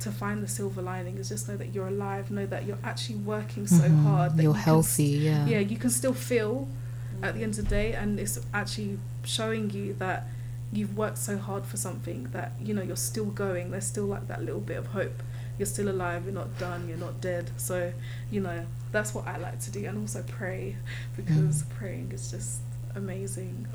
[0.01, 3.15] to find the silver lining is just know that you're alive, know that you're actually
[3.17, 4.03] working so Mhm.
[4.03, 4.37] hard.
[4.37, 5.45] That You're you healthy, s- yeah.
[5.47, 6.67] Yeah, you can still feel
[7.23, 10.27] at the end of the day, and it's actually showing you that
[10.73, 13.71] you've worked so hard for something that you know you're still going.
[13.71, 15.21] There's still like that little bit of hope.
[15.57, 16.23] You're still alive.
[16.25, 16.87] You're not done.
[16.89, 17.51] You're not dead.
[17.57, 17.93] So
[18.31, 20.75] you know that's what I like to do, and also pray
[21.15, 22.59] because praying is just
[22.95, 23.65] amazing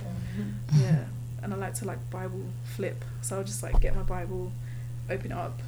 [0.78, 1.04] yeah
[1.42, 4.52] and i like to like bible flip so i'll just like get my bible
[5.08, 5.58] open it up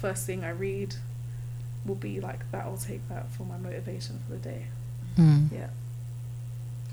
[0.00, 0.94] first thing i read
[1.86, 4.66] will be like that i'll take that for my motivation for the day
[5.18, 5.50] Mm.
[5.52, 5.68] yeah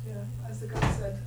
[0.07, 0.13] Yeah,
[0.49, 1.19] as the guy said,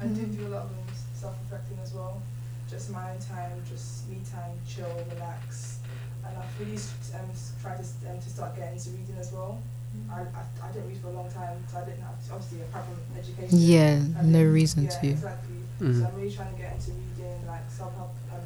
[0.00, 0.70] I do do a lot of
[1.14, 2.22] self-reflecting as well.
[2.70, 5.80] Just my own time, just me time, chill, relax.
[6.24, 6.76] And I've really
[7.18, 7.28] um,
[7.60, 9.60] tried to, um, to start getting into reading as well.
[10.08, 12.84] I, I, I didn't read for a long time, so I didn't have, obviously, apart
[12.86, 13.58] from education.
[13.58, 15.06] Yeah, no reason yeah, to.
[15.08, 15.56] exactly.
[15.80, 16.00] Mhm.
[16.00, 18.40] So I'm really trying to get into reading, like self-help, um,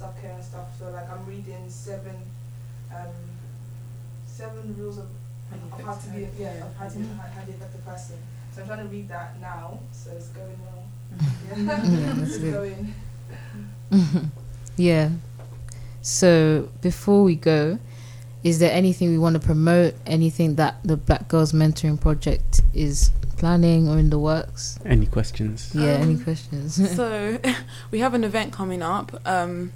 [0.00, 0.68] self-care and stuff.
[0.78, 2.16] So like I'm reading seven,
[2.94, 3.12] um,
[4.26, 5.08] seven rules of,
[5.52, 7.84] of how to be, yeah, of how to be how how to be an effective
[7.84, 8.16] person.
[8.52, 9.80] So I'm trying to read that now.
[9.92, 10.84] So it's going well.
[11.50, 12.94] Yeah, Yeah, it's going.
[14.76, 15.10] yeah.
[16.02, 17.78] So before we go,
[18.42, 19.94] is there anything we want to promote?
[20.06, 24.78] Anything that the Black Girls Mentoring Project is planning or in the works?
[24.86, 25.72] Any questions?
[25.74, 26.00] Yeah.
[26.06, 26.96] any Um, questions?
[26.96, 27.38] so
[27.90, 29.20] we have an event coming up.
[29.26, 29.72] Um,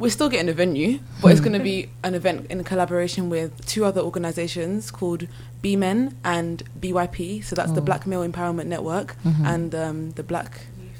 [0.00, 3.50] we're still getting a venue, but it's going to be an event in collaboration with
[3.66, 5.26] two other organisations called
[5.62, 7.44] B Men and BYP.
[7.44, 7.84] So that's the Oh.
[7.84, 9.44] Black Male Empowerment Network Mhm.
[9.54, 10.50] and um, the Black.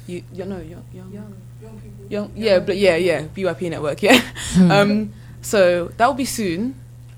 [0.07, 2.05] You, you know, young, young, young Young people.
[2.09, 4.19] young, yeah, but yeah, yeah, BYP network, yeah.
[4.75, 6.75] um, so that will be soon.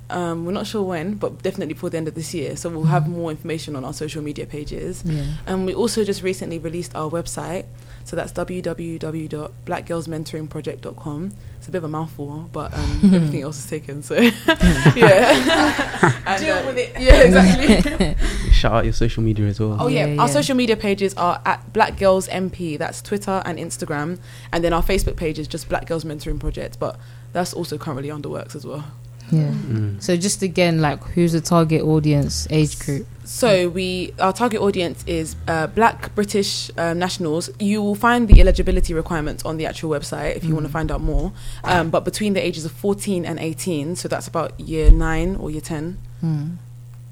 [0.10, 2.56] Um, we're not sure when, but definitely before the end of this year.
[2.58, 5.02] So we'll have more information on our social media pages.
[5.06, 5.24] yeah.
[5.48, 7.66] And we also just recently released our website.
[8.06, 11.32] So that's www.blackgirlsmentoringproject.com.
[11.58, 14.04] It's a bit of a mouthful, but um, everything else is taken.
[14.04, 14.16] So
[14.96, 17.00] yeah, And, Deal uh, with it.
[17.00, 18.16] Yeah, exactly.
[18.52, 19.78] Shout out your social media as well.
[19.80, 20.34] Oh yeah, Yeah, our yeah.
[20.34, 22.78] social media pages are at Black Girls MP.
[22.78, 24.20] That's Twitter and Instagram,
[24.52, 26.80] and then our Facebook page is just Black Girls Mentoring Project.
[26.80, 26.98] But
[27.32, 28.84] that's also currently under works as well.
[29.32, 29.52] Yeah.
[29.52, 30.02] Mm.
[30.02, 33.08] So just again, like, who's the target audience, age group?
[33.26, 37.50] So we, our target audience is uh, Black British um, nationals.
[37.60, 40.92] You will find the eligibility requirements on the actual website if you want to find
[40.92, 41.32] out more.
[41.64, 45.50] Um, but between the ages of 14 and 18, so that's about year nine or
[45.50, 46.46] year 10, Hmm.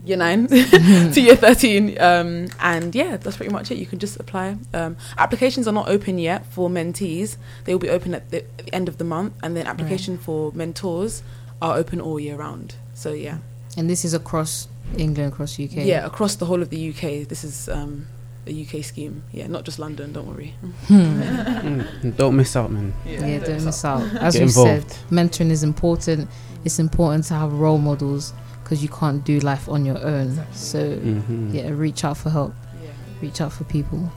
[0.05, 1.99] year nine to year 13.
[2.01, 3.77] Um, and yeah, that's pretty much it.
[3.77, 4.57] You can just apply.
[4.73, 7.37] Um, applications are not open yet for mentees.
[7.63, 10.17] They will be open at the, at the end of the month, and then application
[10.17, 11.23] for mentors
[11.61, 12.75] are open all year round.
[12.93, 13.37] So yeah,
[13.77, 15.85] And this is across England, across UK.
[15.85, 17.27] yeah, across the whole of the UK.
[17.27, 18.07] This is um,
[18.47, 19.23] a UK scheme.
[19.31, 20.11] Yeah, not just London.
[20.13, 20.53] Don't worry.
[20.87, 21.21] Hmm.
[21.61, 22.17] Mm.
[22.17, 22.93] Don't miss out, man.
[23.05, 24.01] Yeah, don't miss out.
[24.19, 24.91] As Get we involved.
[24.91, 26.27] said, mentoring is important.
[26.65, 28.33] It's important to have role models
[28.63, 30.39] because you can't do life on your own.
[30.53, 31.53] So Mhm.
[31.53, 32.53] yeah, reach out for help.
[32.83, 32.89] Yeah.
[33.21, 34.11] Reach out for people.